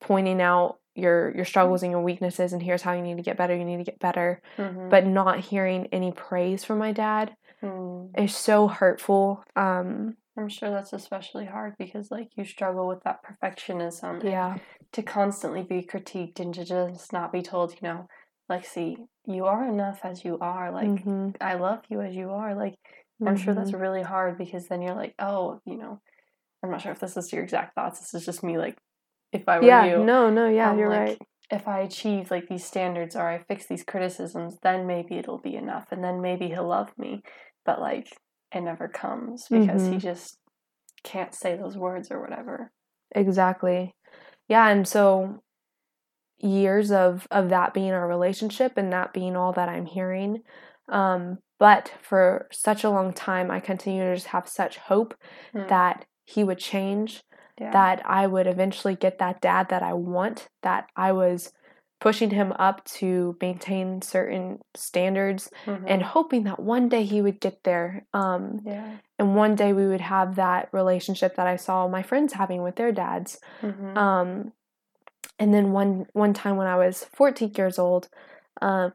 pointing 0.00 0.42
out 0.42 0.78
your 0.96 1.34
your 1.34 1.44
struggles 1.44 1.82
and 1.82 1.92
your 1.92 2.00
weaknesses 2.02 2.52
and 2.52 2.62
here's 2.62 2.82
how 2.82 2.92
you 2.92 3.02
need 3.02 3.16
to 3.16 3.22
get 3.22 3.36
better 3.36 3.54
you 3.54 3.64
need 3.64 3.78
to 3.78 3.84
get 3.84 3.98
better 3.98 4.40
Mhm. 4.58 4.90
but 4.90 5.06
not 5.06 5.40
hearing 5.40 5.86
any 5.92 6.12
praise 6.12 6.64
from 6.64 6.78
my 6.78 6.92
dad 6.92 7.34
Mm. 7.62 8.10
is 8.18 8.36
so 8.36 8.68
hurtful 8.68 9.42
um 9.56 10.16
I'm 10.36 10.48
sure 10.50 10.70
that's 10.70 10.92
especially 10.92 11.46
hard 11.46 11.74
because 11.78 12.10
like 12.10 12.28
you 12.36 12.44
struggle 12.44 12.86
with 12.86 13.02
that 13.04 13.20
perfectionism. 13.24 14.22
yeah 14.22 14.58
to 14.92 15.02
constantly 15.02 15.62
be 15.62 15.82
critiqued 15.82 16.38
and 16.40 16.54
to 16.54 16.64
just 16.64 17.12
not 17.12 17.32
be 17.32 17.42
told, 17.42 17.72
you 17.72 17.78
know, 17.82 18.08
like, 18.48 18.64
see, 18.64 18.96
you 19.26 19.44
are 19.44 19.66
enough 19.68 20.00
as 20.04 20.24
you 20.24 20.38
are. 20.40 20.70
Like, 20.70 20.88
Mhm. 20.88 21.34
I 21.40 21.54
love 21.54 21.80
you 21.88 22.00
as 22.00 22.14
you 22.14 22.30
are. 22.30 22.54
Like, 22.54 22.76
I'm 23.26 23.36
sure 23.36 23.52
that's 23.52 23.72
Mhm. 23.72 23.80
really 23.80 24.02
hard 24.02 24.38
because 24.38 24.68
then 24.68 24.80
you're 24.80 24.94
like, 24.94 25.14
oh, 25.18 25.60
you 25.66 25.76
know, 25.76 26.00
I'm 26.62 26.70
not 26.70 26.80
sure 26.80 26.92
if 26.92 27.00
this 27.00 27.16
is 27.16 27.32
your 27.32 27.42
exact 27.42 27.74
thoughts. 27.74 27.98
This 28.00 28.14
is 28.14 28.24
just 28.24 28.42
me, 28.42 28.56
like, 28.56 28.78
if 29.36 29.48
I 29.48 29.60
were 29.60 29.72
yeah 29.72 29.88
you. 29.88 29.96
no 29.96 30.30
no 30.30 30.48
yeah 30.48 30.72
I'm 30.72 30.76
you're 30.76 30.88
like, 30.88 31.08
right 31.08 31.20
If 31.50 31.68
I 31.68 31.80
achieve 31.80 32.30
like 32.30 32.48
these 32.48 32.64
standards 32.64 33.16
or 33.16 33.28
I 33.28 33.38
fix 33.44 33.66
these 33.66 33.84
criticisms, 33.84 34.58
then 34.62 34.86
maybe 34.86 35.16
it'll 35.18 35.40
be 35.40 35.56
enough, 35.56 35.86
and 35.92 36.02
then 36.04 36.20
maybe 36.20 36.48
he'll 36.48 36.68
love 36.68 36.90
me. 36.98 37.22
But 37.64 37.80
like, 37.80 38.08
it 38.52 38.62
never 38.62 38.88
comes 38.88 39.48
because 39.52 39.86
he 39.86 39.98
Mhm. 39.98 40.00
just 40.00 40.38
can't 41.04 41.34
say 41.34 41.56
those 41.56 41.76
words 41.78 42.10
or 42.10 42.20
whatever. 42.22 42.72
Exactly. 43.14 43.94
Yeah, 44.48 44.68
and 44.68 44.86
so 44.86 45.42
years 46.38 46.90
of 46.90 47.26
of 47.30 47.48
that 47.48 47.72
being 47.74 47.92
our 47.92 48.06
relationship 48.08 48.72
and 48.76 48.92
that 48.92 49.12
being 49.12 49.36
all 49.36 49.52
that 49.52 49.68
I'm 49.68 49.86
hearing. 49.86 50.42
Um, 50.88 51.38
but 51.58 51.92
for 52.02 52.48
such 52.52 52.84
a 52.84 52.90
long 52.90 53.12
time, 53.12 53.50
I 53.50 53.60
continue 53.60 54.04
to 54.04 54.14
just 54.14 54.28
have 54.28 54.48
such 54.48 54.76
hope 54.76 55.14
Hmm. 55.52 55.68
that 55.68 56.04
he 56.24 56.44
would 56.44 56.58
change, 56.58 57.22
yeah. 57.58 57.70
that 57.72 58.02
I 58.04 58.26
would 58.26 58.46
eventually 58.46 58.94
get 58.96 59.18
that 59.18 59.40
dad 59.40 59.68
that 59.70 59.82
I 59.82 59.92
want, 59.94 60.48
that 60.62 60.88
I 60.96 61.12
was 61.12 61.52
pushing 62.00 62.30
him 62.30 62.52
up 62.58 62.84
to 62.84 63.36
maintain 63.40 64.02
certain 64.02 64.60
standards 64.74 65.50
and 65.66 66.02
Mhm. 66.02 66.02
hoping 66.02 66.44
that 66.44 66.60
one 66.60 66.88
day 66.90 67.04
he 67.04 67.22
would 67.22 67.40
get 67.40 67.64
there. 67.64 68.04
Um, 68.12 68.60
yeah. 68.64 68.98
and 69.18 69.34
one 69.34 69.54
day 69.54 69.72
we 69.72 69.86
would 69.86 70.02
have 70.02 70.34
that 70.36 70.68
relationship 70.72 71.36
that 71.36 71.46
I 71.46 71.56
saw 71.56 71.88
my 71.88 72.02
friends 72.02 72.34
having 72.34 72.62
with 72.62 72.76
their 72.76 72.92
dads. 72.92 73.40
Mhm. 73.62 73.96
Um, 73.96 74.52
and 75.38 75.54
then 75.54 75.72
one 75.72 76.06
one 76.12 76.34
time 76.34 76.56
when 76.56 76.66
I 76.66 76.76
was 76.76 77.04
14 77.04 77.52
years 77.56 77.78
old, 77.78 78.08
uh, 78.60 78.90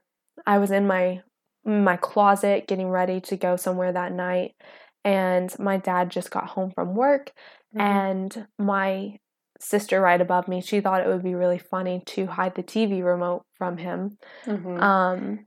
I 0.46 0.60
was 0.60 0.70
in 0.72 0.86
my 0.86 1.24
my 1.64 1.96
closet 1.98 2.68
getting 2.68 2.90
ready 2.90 3.20
to 3.22 3.36
go 3.38 3.56
somewhere 3.56 3.92
that 3.92 4.12
night, 4.12 4.56
and 5.04 5.54
my 5.60 5.78
dad 5.78 6.10
just 6.10 6.32
got 6.32 6.48
home 6.48 6.72
from 6.72 6.96
work, 6.96 7.32
Mhm. 7.76 7.82
and 7.82 8.48
my 8.60 9.18
sister 9.60 10.02
right 10.02 10.20
above 10.22 10.48
me, 10.48 10.62
she 10.62 10.82
thought 10.82 11.02
it 11.02 11.08
would 11.08 11.24
be 11.24 11.36
really 11.36 11.60
funny 11.60 12.02
to 12.08 12.26
hide 12.26 12.56
the 12.56 12.64
TV 12.64 13.02
remote 13.04 13.44
from 13.58 13.78
him. 13.78 14.18
Mhm. 14.48 14.82
Um, 14.82 15.46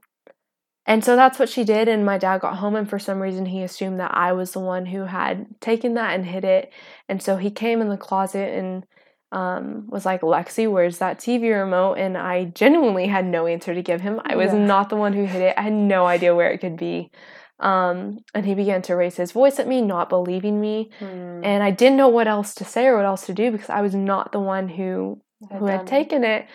and 0.85 1.03
so 1.03 1.15
that's 1.15 1.39
what 1.39 1.49
she 1.49 1.63
did. 1.63 1.87
And 1.87 2.05
my 2.05 2.17
dad 2.17 2.41
got 2.41 2.57
home, 2.57 2.75
and 2.75 2.89
for 2.89 2.99
some 2.99 3.19
reason, 3.19 3.45
he 3.47 3.63
assumed 3.63 3.99
that 3.99 4.11
I 4.13 4.31
was 4.33 4.51
the 4.53 4.59
one 4.59 4.85
who 4.85 5.05
had 5.05 5.47
taken 5.59 5.95
that 5.95 6.13
and 6.13 6.25
hid 6.25 6.45
it. 6.45 6.71
And 7.09 7.21
so 7.21 7.37
he 7.37 7.49
came 7.51 7.81
in 7.81 7.89
the 7.89 7.97
closet 7.97 8.53
and 8.57 8.85
um, 9.31 9.87
was 9.89 10.05
like, 10.05 10.21
Lexi, 10.21 10.71
where's 10.71 10.99
that 10.99 11.17
TV 11.19 11.51
remote? 11.51 11.95
And 11.95 12.17
I 12.17 12.45
genuinely 12.45 13.07
had 13.07 13.25
no 13.25 13.47
answer 13.47 13.73
to 13.73 13.81
give 13.81 13.99
him. 13.99 14.21
I 14.23 14.35
was 14.37 14.53
Yeah. 14.53 14.59
not 14.59 14.89
the 14.89 14.95
one 14.95 15.11
who 15.13 15.25
hid 15.25 15.41
it, 15.41 15.55
I 15.57 15.61
had 15.63 15.73
no 15.73 16.05
idea 16.05 16.33
where 16.35 16.51
it 16.51 16.59
could 16.59 16.77
be. 16.77 17.11
Um, 17.59 18.19
and 18.33 18.45
he 18.45 18.53
began 18.53 18.81
to 18.83 18.95
raise 18.95 19.15
his 19.15 19.31
voice 19.31 19.59
at 19.59 19.67
me, 19.67 19.81
not 19.81 20.09
believing 20.09 20.59
me. 20.59 20.89
Mm. 20.99 21.45
And 21.45 21.63
I 21.63 21.71
didn't 21.71 21.97
know 21.97 22.09
what 22.09 22.27
else 22.27 22.53
to 22.55 22.65
say 22.65 22.85
or 22.87 22.97
what 22.97 23.05
else 23.05 23.25
to 23.27 23.33
do 23.33 23.51
because 23.51 23.69
I 23.69 23.81
was 23.81 23.95
not 23.95 24.31
the 24.31 24.39
one 24.41 24.67
who 24.67 25.21
Had 25.49 25.59
who 25.59 25.65
had 25.67 25.81
it. 25.81 25.87
taken 25.87 26.23
it. 26.23 26.47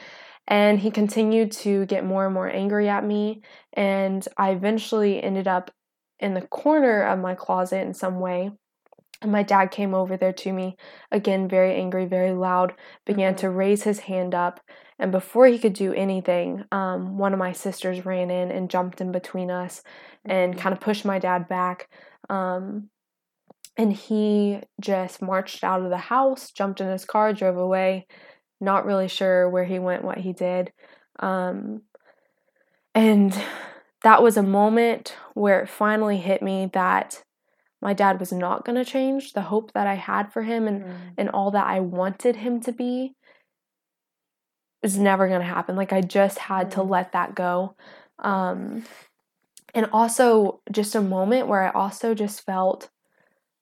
And 0.47 0.79
he 0.81 0.91
continued 0.91 1.53
to 1.53 1.87
get 1.87 2.05
more 2.05 2.25
and 2.27 2.35
more 2.35 2.49
angry 2.49 2.89
at 2.89 3.05
me. 3.05 3.43
And 3.73 4.27
I 4.37 4.51
eventually 4.51 5.23
ended 5.23 5.49
up 5.49 5.71
in 6.19 6.35
the 6.35 6.43
corner 6.43 7.03
of 7.03 7.19
my 7.19 7.35
closet 7.35 7.79
in 7.87 7.95
some 7.95 8.21
way. 8.21 8.51
And 9.23 9.33
my 9.33 9.43
dad 9.43 9.71
came 9.71 9.95
over 9.95 10.17
there 10.17 10.33
to 10.33 10.53
me, 10.53 10.77
again, 11.13 11.47
very 11.49 11.77
angry, 11.77 12.07
very 12.07 12.33
loud, 12.33 12.73
began 13.07 13.35
Mhm. 13.35 13.39
to 13.39 13.51
raise 13.51 13.83
his 13.85 14.01
hand 14.01 14.35
up. 14.35 14.61
And 15.01 15.11
before 15.11 15.47
he 15.47 15.59
could 15.59 15.73
do 15.73 15.95
anything, 15.95 16.65
um, 16.71 17.17
one 17.17 17.33
of 17.33 17.39
my 17.39 17.53
sisters 17.53 18.05
ran 18.05 18.31
in 18.31 18.51
and 18.51 18.71
jumped 18.71 19.01
in 19.01 19.11
between 19.11 19.51
us 19.51 19.83
and 20.27 20.55
Mhm. 20.55 20.59
kind 20.59 20.73
of 20.75 20.81
pushed 20.81 21.07
my 21.07 21.19
dad 21.19 21.49
back. 21.49 21.89
Um, 22.29 22.91
and 23.79 23.93
he 23.95 24.63
just 24.79 25.23
marched 25.23 25.65
out 25.65 25.81
of 25.81 25.89
the 25.89 25.97
house, 25.97 26.51
jumped 26.51 26.83
in 26.83 26.89
his 26.89 27.07
car, 27.07 27.33
drove 27.33 27.57
away. 27.57 28.07
Not 28.61 28.85
really 28.85 29.09
sure 29.09 29.49
where 29.49 29.65
he 29.65 29.79
went, 29.79 30.05
what 30.05 30.19
he 30.19 30.35
did. 30.35 30.71
Um, 31.19 31.83
and 32.95 33.33
that 34.03 34.23
was 34.23 34.37
a 34.37 34.43
moment 34.43 35.17
where 35.33 35.63
it 35.63 35.69
finally 35.71 36.19
hit 36.19 36.43
me 36.43 36.69
that 36.75 37.23
my 37.81 37.95
dad 37.95 38.21
was 38.21 38.33
not 38.33 38.67
going 38.67 38.77
to 38.77 38.85
change. 38.85 39.33
The 39.33 39.41
hope 39.41 39.73
that 39.73 39.87
I 39.87 39.95
had 39.95 40.31
for 40.31 40.43
him 40.43 40.69
and, 40.69 40.85
Mm. 40.85 41.15
and 41.17 41.31
all 41.31 41.51
that 41.53 41.67
I 41.67 41.81
wanted 41.81 42.37
him 42.37 42.61
to 42.61 42.73
be 42.73 43.15
is 44.83 44.99
never 44.99 45.29
going 45.29 45.41
to 45.41 45.47
happen. 45.47 45.77
Like, 45.77 45.93
I 45.93 46.01
just 46.01 46.39
had 46.39 46.71
to 46.73 46.81
Mm. 46.81 46.91
let 46.91 47.13
that 47.13 47.35
go. 47.35 47.75
Um, 48.19 48.85
and 49.75 49.87
also, 49.93 50.61
just 50.71 50.95
a 50.95 51.01
moment 51.01 51.49
where 51.49 51.63
I 51.63 51.71
also 51.71 52.15
just 52.15 52.45
felt 52.45 52.91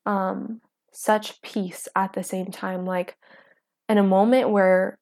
um, 0.07 0.61
such 0.91 1.43
peace 1.43 1.87
at 1.95 2.15
the 2.15 2.23
same 2.23 2.51
time. 2.51 2.87
Like, 2.87 3.17
in 3.89 3.99
a 3.99 4.03
moment 4.03 4.51
where 4.51 4.99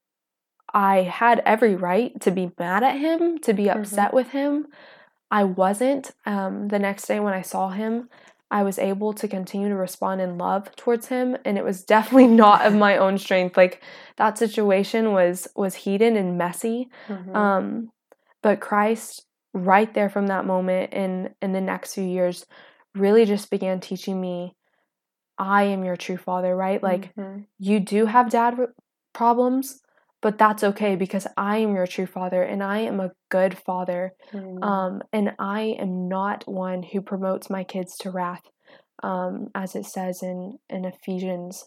I 0.73 1.03
had 1.03 1.43
every 1.47 1.75
right 1.75 2.19
to 2.21 2.31
be 2.31 2.51
mad 2.59 2.83
at 2.83 2.99
him, 2.99 3.39
to 3.39 3.53
be 3.55 3.71
upset 3.71 4.13
with 4.13 4.31
him. 4.31 4.67
I 5.31 5.45
wasn't. 5.45 6.13
Um, 6.25 6.69
the 6.69 6.79
next 6.79 7.07
day 7.07 7.21
when 7.21 7.35
I 7.35 7.43
saw 7.43 7.71
him, 7.71 8.09
I 8.51 8.63
was 8.63 8.79
able 8.79 9.13
to 9.15 9.27
continue 9.29 9.69
to 9.69 9.75
respond 9.77 10.21
in 10.21 10.39
love 10.39 10.75
towards 10.77 11.09
him, 11.09 11.37
and 11.45 11.59
it 11.59 11.65
was 11.65 11.85
definitely 11.85 12.29
not 12.29 12.65
of 12.65 12.75
my 12.75 12.97
own 12.97 13.19
strength. 13.19 13.57
Like 13.57 13.83
that 14.17 14.39
situation 14.39 15.13
was 15.13 15.49
was 15.57 15.75
heated 15.75 16.17
and 16.17 16.39
messy. 16.39 16.89
Mhm. 17.09 17.35
Um, 17.35 17.91
but 18.43 18.61
Christ, 18.61 19.25
right 19.53 19.93
there 19.95 20.09
from 20.09 20.29
that 20.29 20.47
moment 20.47 20.93
in 20.93 21.35
in 21.43 21.53
the 21.53 21.61
next 21.61 21.95
few 21.95 22.05
years, 22.05 22.47
really 22.95 23.25
just 23.25 23.51
began 23.51 23.81
teaching 23.81 24.21
me, 24.21 24.55
I 25.39 25.65
am 25.65 25.85
your 25.85 25.97
true 25.97 26.17
father. 26.17 26.55
Right, 26.57 26.83
like 26.83 27.15
Mhm. 27.17 27.47
you 27.59 27.81
do 27.81 28.07
have 28.07 28.31
dad 28.31 28.55
problems, 29.13 29.81
but 30.27 30.39
that's 30.39 30.65
okay 30.65 30.97
because 30.97 31.25
I 31.37 31.59
am 31.59 31.77
your 31.77 31.87
true 31.87 32.05
father 32.05 32.43
and 32.43 32.61
I 32.61 32.79
am 32.79 32.99
a 32.99 33.13
good 33.29 33.57
father. 33.57 34.13
Mm. 34.35 34.61
Um, 34.61 35.03
and 35.13 35.37
I 35.39 35.77
am 35.79 36.09
not 36.09 36.43
one 36.49 36.83
who 36.83 37.01
promotes 37.01 37.49
my 37.49 37.63
kids 37.63 37.97
to 37.99 38.11
wrath, 38.11 38.43
um, 39.05 39.51
as 39.55 39.77
it 39.77 39.87
says 39.87 40.25
in, 40.25 40.59
in 40.69 40.85
Ephesians 40.85 41.67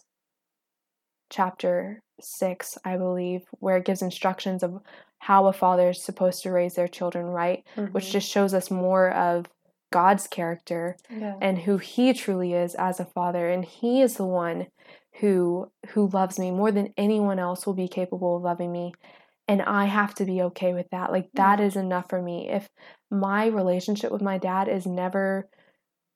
chapter 1.30 2.02
6, 2.20 2.76
I 2.84 2.98
believe, 2.98 3.44
where 3.60 3.78
it 3.78 3.86
gives 3.86 4.02
instructions 4.02 4.62
of 4.62 4.82
how 5.20 5.46
a 5.46 5.54
father 5.54 5.88
is 5.88 6.02
supposed 6.02 6.42
to 6.42 6.52
raise 6.52 6.74
their 6.74 6.86
children 6.86 7.24
right, 7.24 7.64
which 7.92 8.08
Mhm. 8.08 8.12
just 8.12 8.28
shows 8.28 8.52
us 8.52 8.70
more 8.70 9.10
of 9.12 9.46
God's 9.90 10.26
character 10.26 10.96
Yeah. 11.08 11.36
and 11.40 11.58
who 11.58 11.78
he 11.78 12.12
truly 12.12 12.54
is 12.54 12.74
as 12.74 13.00
a 13.00 13.04
father 13.06 13.48
and 13.48 13.64
he 13.64 14.02
is 14.02 14.16
the 14.16 14.26
one 14.26 14.68
who 15.20 15.70
who 15.90 16.08
loves 16.08 16.38
me 16.38 16.50
more 16.50 16.72
than 16.72 16.94
anyone 16.96 17.38
else 17.38 17.66
will 17.66 17.74
be 17.74 17.88
capable 17.88 18.36
of 18.36 18.42
loving 18.42 18.72
me 18.72 18.92
and 19.48 19.62
I 19.62 19.86
have 19.86 20.14
to 20.16 20.24
be 20.24 20.42
okay 20.42 20.74
with 20.74 20.88
that. 20.90 21.10
Like 21.12 21.30
that 21.34 21.58
Mhm. 21.58 21.64
is 21.66 21.76
enough 21.76 22.08
for 22.08 22.22
me. 22.22 22.48
If 22.48 22.68
my 23.10 23.46
relationship 23.46 24.12
with 24.12 24.22
my 24.22 24.38
dad 24.38 24.68
is 24.68 24.86
never 24.86 25.48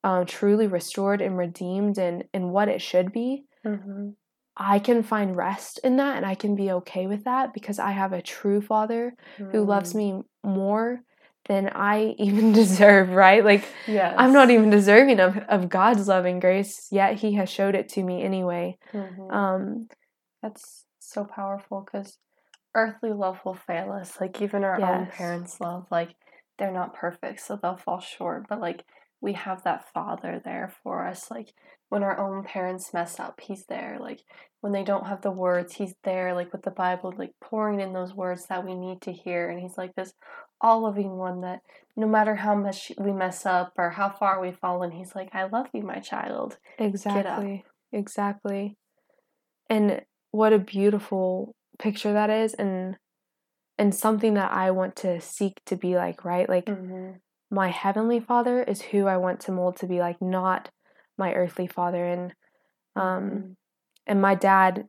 um, 0.04 0.26
truly 0.26 0.66
restored 0.66 1.20
and 1.20 1.36
redeemed 1.38 1.98
and 1.98 2.24
and 2.34 2.52
what 2.52 2.68
it 2.68 2.82
should 2.82 3.12
be, 3.12 3.46
hmm 3.64 4.10
I 4.56 4.78
can 4.78 5.02
find 5.02 5.36
rest 5.36 5.80
in 5.82 5.96
that 5.96 6.16
and 6.16 6.24
I 6.26 6.34
can 6.36 6.54
be 6.54 6.70
okay 6.72 7.06
with 7.08 7.24
that 7.24 7.52
because 7.52 7.78
I 7.80 7.90
have 7.92 8.12
a 8.12 8.22
true 8.22 8.60
father 8.60 9.14
who 9.50 9.64
loves 9.64 9.94
me 9.94 10.22
more 10.44 11.00
than 11.46 11.68
I 11.74 12.14
even 12.18 12.52
deserve, 12.62 13.10
right? 13.10 13.44
Like 13.44 13.64
Yes. 13.86 14.14
I'm 14.18 14.32
not 14.32 14.50
even 14.50 14.70
deserving 14.70 15.20
of, 15.20 15.36
of 15.48 15.68
God's 15.68 16.08
love 16.08 16.24
and 16.24 16.40
grace, 16.40 16.88
yet 16.90 17.16
He 17.16 17.34
has 17.34 17.48
showed 17.50 17.74
it 17.74 17.88
to 17.90 18.02
me 18.02 18.22
anyway. 18.22 18.78
Mhm. 18.92 19.32
Um, 19.32 19.88
That's 20.42 20.84
so 21.00 21.24
powerful 21.24 21.84
because 21.84 22.18
earthly 22.74 23.12
love 23.12 23.40
will 23.44 23.54
fail 23.54 23.92
us. 23.92 24.20
Like 24.20 24.40
even 24.42 24.64
our 24.64 24.80
own 24.82 25.06
parents' 25.06 25.60
love, 25.60 25.86
like 25.90 26.14
they're 26.58 26.72
not 26.72 26.94
perfect, 26.94 27.40
so 27.40 27.56
they'll 27.56 27.76
fall 27.76 28.00
short. 28.00 28.46
But 28.48 28.60
like 28.60 28.84
we 29.24 29.32
have 29.32 29.64
that 29.64 29.90
father 29.94 30.40
there 30.44 30.70
for 30.82 31.06
us. 31.06 31.30
Like 31.30 31.54
when 31.88 32.02
our 32.02 32.18
own 32.18 32.44
parents 32.44 32.92
mess 32.92 33.18
up, 33.18 33.40
he's 33.40 33.64
there. 33.70 33.96
Like 33.98 34.20
when 34.60 34.74
they 34.74 34.84
don't 34.84 35.06
have 35.06 35.22
the 35.22 35.30
words, 35.30 35.72
he's 35.72 35.94
there. 36.04 36.34
Like 36.34 36.52
with 36.52 36.62
the 36.62 36.70
Bible, 36.70 37.14
like 37.16 37.32
pouring 37.40 37.80
in 37.80 37.94
those 37.94 38.12
words 38.12 38.46
that 38.46 38.66
we 38.66 38.74
need 38.74 39.00
to 39.00 39.12
hear. 39.12 39.48
And 39.48 39.58
he's 39.58 39.78
like 39.78 39.94
this 39.94 40.12
all 40.60 40.82
loving 40.82 41.16
one 41.16 41.40
that 41.40 41.60
no 41.96 42.06
matter 42.06 42.34
how 42.34 42.54
much 42.54 42.92
we 42.98 43.12
mess 43.12 43.46
up 43.46 43.72
or 43.78 43.90
how 43.90 44.10
far 44.10 44.42
we've 44.42 44.58
fallen, 44.58 44.90
he's 44.90 45.14
like, 45.14 45.30
I 45.32 45.44
love 45.44 45.68
you, 45.72 45.82
my 45.82 46.00
child. 46.00 46.58
exactly, 46.78 47.64
exactly. 47.92 48.76
And 49.70 50.02
what 50.32 50.52
a 50.52 50.58
beautiful 50.58 51.54
picture 51.78 52.12
that 52.12 52.28
is, 52.28 52.52
and 52.52 52.96
and 53.78 53.94
something 53.94 54.34
that 54.34 54.52
I 54.52 54.70
want 54.70 54.96
to 54.96 55.18
seek 55.20 55.62
to 55.64 55.76
be 55.76 55.96
like, 55.96 56.26
right? 56.26 56.48
Like 56.48 56.66
Mm-hmm. 56.66 57.12
My 57.54 57.68
heavenly 57.68 58.20
Father 58.20 58.62
is 58.62 58.82
who 58.82 59.06
I 59.06 59.16
want 59.16 59.40
to 59.40 59.52
mold 59.52 59.76
to 59.78 59.86
be 59.86 60.00
like, 60.00 60.20
not 60.20 60.70
my 61.16 61.32
earthly 61.34 61.66
father. 61.66 62.04
And 62.04 62.34
um, 62.96 63.56
and 64.06 64.20
my 64.22 64.34
dad 64.34 64.88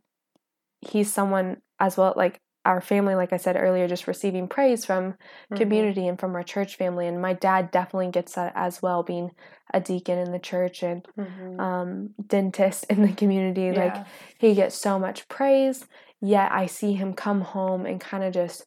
he's 0.82 1.12
someone 1.12 1.58
as 1.80 1.98
well 1.98 2.14
like 2.16 2.40
our 2.66 2.82
family 2.82 3.16
like 3.16 3.34
i 3.34 3.38
said 3.38 3.56
earlier 3.56 3.88
just 3.88 4.08
receiving 4.08 4.48
praise 4.48 4.86
from 4.86 5.16
Mm-hmm. 5.52 5.56
community 5.56 6.08
and 6.08 6.20
from 6.20 6.36
our 6.36 6.44
church 6.44 6.76
family 6.76 7.08
and 7.08 7.22
my 7.22 7.34
dad 7.34 7.72
definitely 7.72 8.10
gets 8.12 8.36
that 8.36 8.52
as 8.56 8.82
well 8.82 9.04
being 9.04 9.32
a 9.74 9.80
deacon 9.80 10.18
in 10.18 10.32
the 10.32 10.40
church 10.40 10.84
and 10.84 11.08
Mhm. 11.18 11.60
um, 11.60 12.10
dentist 12.28 12.86
in 12.90 13.02
the 13.02 13.14
community 13.14 13.72
like 13.72 13.96
he 14.38 14.54
gets 14.54 14.76
so 14.76 15.00
much 15.00 15.28
praise 15.28 15.86
yet 16.22 16.52
i 16.52 16.66
see 16.66 16.94
him 16.94 17.14
come 17.14 17.42
home 17.42 17.86
and 17.86 18.02
kind 18.02 18.24
of 18.24 18.34
just 18.34 18.66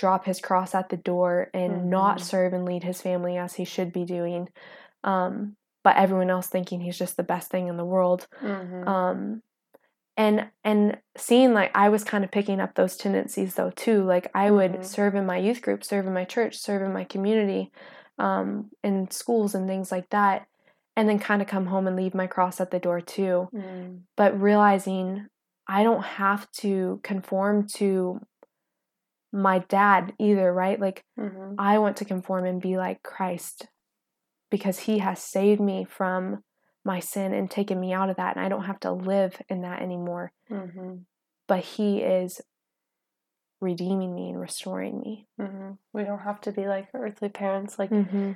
drop 0.00 0.26
his 0.26 0.40
cross 0.40 0.74
at 0.74 0.88
the 0.90 0.96
door 1.12 1.50
and 1.54 1.88
not 1.90 2.18
Mhm. 2.18 2.22
serve 2.32 2.52
and 2.52 2.64
lead 2.66 2.84
his 2.84 3.00
family 3.00 3.36
as 3.38 3.54
he 3.54 3.64
should 3.64 3.92
be 3.92 4.04
doing 4.04 4.48
um, 5.04 5.56
but 5.84 5.96
everyone 5.96 6.30
else 6.30 6.48
thinking 6.48 6.80
he's 6.80 6.98
just 6.98 7.16
the 7.16 7.22
best 7.32 7.50
thing 7.50 7.68
in 7.68 7.76
the 7.76 7.84
world 7.94 8.26
Mhm. 8.42 8.86
um 8.86 9.42
and 10.18 10.48
and 10.64 10.98
seeing 11.16 11.52
like 11.54 11.70
i 11.74 11.88
was 11.88 12.02
kind 12.04 12.24
of 12.24 12.30
picking 12.30 12.60
up 12.60 12.74
those 12.74 12.96
tendencies 12.96 13.54
though 13.54 13.70
too 13.70 14.02
like 14.02 14.26
i 14.34 14.50
would 14.50 14.72
Mhm. 14.72 14.84
serve 14.84 15.14
in 15.14 15.26
my 15.26 15.36
youth 15.46 15.60
group 15.62 15.84
serve 15.84 16.06
in 16.06 16.14
my 16.14 16.24
church 16.24 16.56
serve 16.56 16.82
in 16.82 16.92
my 16.92 17.04
community 17.04 17.70
um 18.18 18.70
in 18.82 19.10
schools 19.10 19.54
and 19.54 19.66
things 19.68 19.92
like 19.92 20.08
that 20.10 20.46
and 20.96 21.08
then 21.08 21.18
kind 21.18 21.42
of 21.42 21.48
come 21.48 21.66
home 21.66 21.86
and 21.86 21.96
leave 21.96 22.14
my 22.14 22.26
cross 22.26 22.60
at 22.60 22.70
the 22.70 22.78
door 22.86 23.00
too 23.00 23.48
Mm. 23.54 24.00
but 24.16 24.40
realizing 24.40 25.26
i 25.68 25.82
don't 25.82 26.04
have 26.04 26.50
to 26.52 27.00
conform 27.02 27.66
to 27.80 28.20
my 29.36 29.58
dad 29.68 30.14
either 30.18 30.52
right 30.52 30.80
like 30.80 31.04
Mhm. 31.18 31.54
i 31.58 31.78
want 31.78 31.96
to 31.98 32.04
conform 32.04 32.44
and 32.46 32.60
be 32.60 32.76
like 32.78 33.02
christ 33.02 33.68
because 34.50 34.78
he 34.80 34.98
has 34.98 35.20
saved 35.20 35.60
me 35.60 35.84
from 35.84 36.42
my 36.84 37.00
sin 37.00 37.34
and 37.34 37.50
taken 37.50 37.78
me 37.80 37.92
out 37.92 38.08
of 38.10 38.16
that 38.16 38.36
and 38.36 38.44
I 38.44 38.48
don't 38.48 38.64
have 38.64 38.78
to 38.80 38.92
live 38.92 39.42
in 39.48 39.62
that 39.62 39.82
anymore. 39.82 40.30
Mhm. 40.48 41.04
But 41.48 41.60
he 41.74 42.00
is 42.00 42.40
redeeming 43.60 44.14
me 44.14 44.30
and 44.30 44.40
restoring 44.40 45.00
me. 45.00 45.26
Mhm. 45.40 45.78
We 45.92 46.04
don't 46.04 46.20
have 46.20 46.40
to 46.42 46.52
be 46.52 46.66
like 46.68 46.88
earthly 46.94 47.28
parents. 47.28 47.78
Like 47.78 47.90
Mm-hmm. 47.90 48.32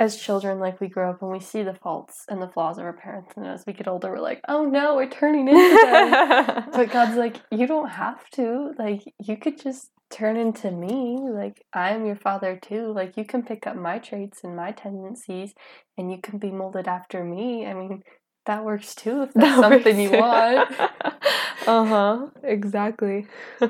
as 0.00 0.16
children, 0.16 0.58
like 0.58 0.80
we 0.80 0.88
grow 0.88 1.10
up 1.10 1.20
and 1.22 1.30
we 1.30 1.38
see 1.40 1.62
the 1.62 1.74
faults 1.74 2.24
and 2.28 2.40
the 2.40 2.48
flaws 2.48 2.78
of 2.78 2.84
our 2.84 2.94
parents, 2.94 3.34
and 3.36 3.46
as 3.46 3.64
we 3.66 3.72
get 3.74 3.86
older, 3.86 4.10
we're 4.10 4.18
like, 4.20 4.40
oh 4.48 4.64
no, 4.64 4.96
we're 4.96 5.08
turning 5.08 5.46
into 5.48 5.76
them. 5.84 6.70
but 6.72 6.90
God's 6.90 7.16
like, 7.16 7.36
you 7.50 7.66
don't 7.66 7.90
have 7.90 8.28
to. 8.30 8.72
Like 8.78 9.02
you 9.20 9.36
could 9.36 9.58
just 9.60 9.90
turn 10.12 10.36
into 10.36 10.70
me. 10.70 11.18
Like 11.20 11.64
I'm 11.72 12.06
your 12.06 12.16
father 12.16 12.58
too. 12.60 12.92
Like 12.92 13.16
you 13.16 13.24
can 13.24 13.42
pick 13.42 13.66
up 13.66 13.76
my 13.76 13.98
traits 13.98 14.40
and 14.44 14.56
my 14.56 14.72
tendencies, 14.72 15.54
and 15.98 16.10
you 16.12 16.18
can 16.22 16.38
be 16.38 16.50
molded 16.50 16.88
after 16.88 17.24
me. 17.24 17.66
I 17.66 17.74
mean. 17.74 18.02
That 18.46 18.64
works 18.64 18.96
too 18.96 19.22
if 19.22 19.32
that's 19.34 19.60
something 19.60 20.00
you 20.00 20.10
want. 20.10 20.68
uh 21.66 21.84
huh. 21.86 22.26
Exactly. 22.42 23.26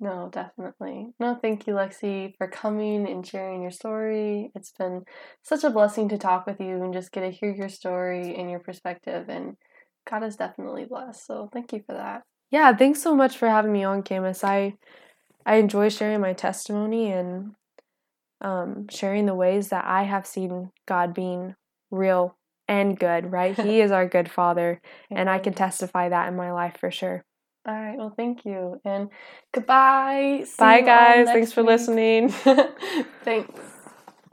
No, 0.00 0.28
definitely. 0.32 1.08
No, 1.20 1.36
thank 1.40 1.66
you, 1.66 1.74
Lexi, 1.74 2.34
for 2.36 2.48
coming 2.48 3.08
and 3.08 3.26
sharing 3.26 3.62
your 3.62 3.70
story. 3.70 4.50
It's 4.54 4.72
been 4.72 5.04
such 5.42 5.62
a 5.64 5.70
blessing 5.70 6.08
to 6.08 6.18
talk 6.18 6.46
with 6.46 6.60
you 6.60 6.82
and 6.82 6.92
just 6.92 7.12
get 7.12 7.20
to 7.20 7.30
hear 7.30 7.52
your 7.52 7.68
story 7.68 8.34
and 8.34 8.50
your 8.50 8.58
perspective. 8.60 9.28
And 9.28 9.56
God 10.10 10.24
is 10.24 10.36
definitely 10.36 10.86
blessed. 10.86 11.24
So 11.26 11.48
thank 11.52 11.72
you 11.72 11.82
for 11.86 11.94
that. 11.94 12.22
Yeah, 12.52 12.76
thanks 12.76 13.02
so 13.02 13.16
much 13.16 13.36
for 13.36 13.48
having 13.48 13.72
me 13.72 13.82
on, 13.82 14.02
Camus. 14.02 14.44
I 14.44 14.74
I 15.44 15.56
enjoy 15.56 15.88
sharing 15.88 16.20
my 16.20 16.34
testimony 16.34 17.10
and 17.10 17.54
um, 18.40 18.86
sharing 18.90 19.26
the 19.26 19.34
ways 19.34 19.68
that 19.68 19.84
I 19.86 20.04
have 20.04 20.26
seen 20.26 20.70
God 20.86 21.14
being 21.14 21.56
real 21.90 22.36
and 22.68 22.98
good. 22.98 23.32
Right, 23.32 23.58
He 23.58 23.80
is 23.80 23.90
our 23.90 24.06
good 24.06 24.30
Father, 24.30 24.80
and 25.10 25.28
I 25.30 25.38
can 25.38 25.54
testify 25.54 26.10
that 26.10 26.28
in 26.28 26.36
my 26.36 26.52
life 26.52 26.76
for 26.78 26.90
sure. 26.90 27.24
All 27.66 27.74
right. 27.74 27.96
Well, 27.96 28.12
thank 28.16 28.44
you. 28.44 28.80
And 28.84 29.08
goodbye. 29.52 30.42
See 30.46 30.58
Bye, 30.58 30.78
you 30.80 30.84
guys. 30.84 31.28
Thanks 31.28 31.52
for 31.52 31.62
week. 31.62 31.70
listening. 31.70 32.28
Thanks. 33.24 33.71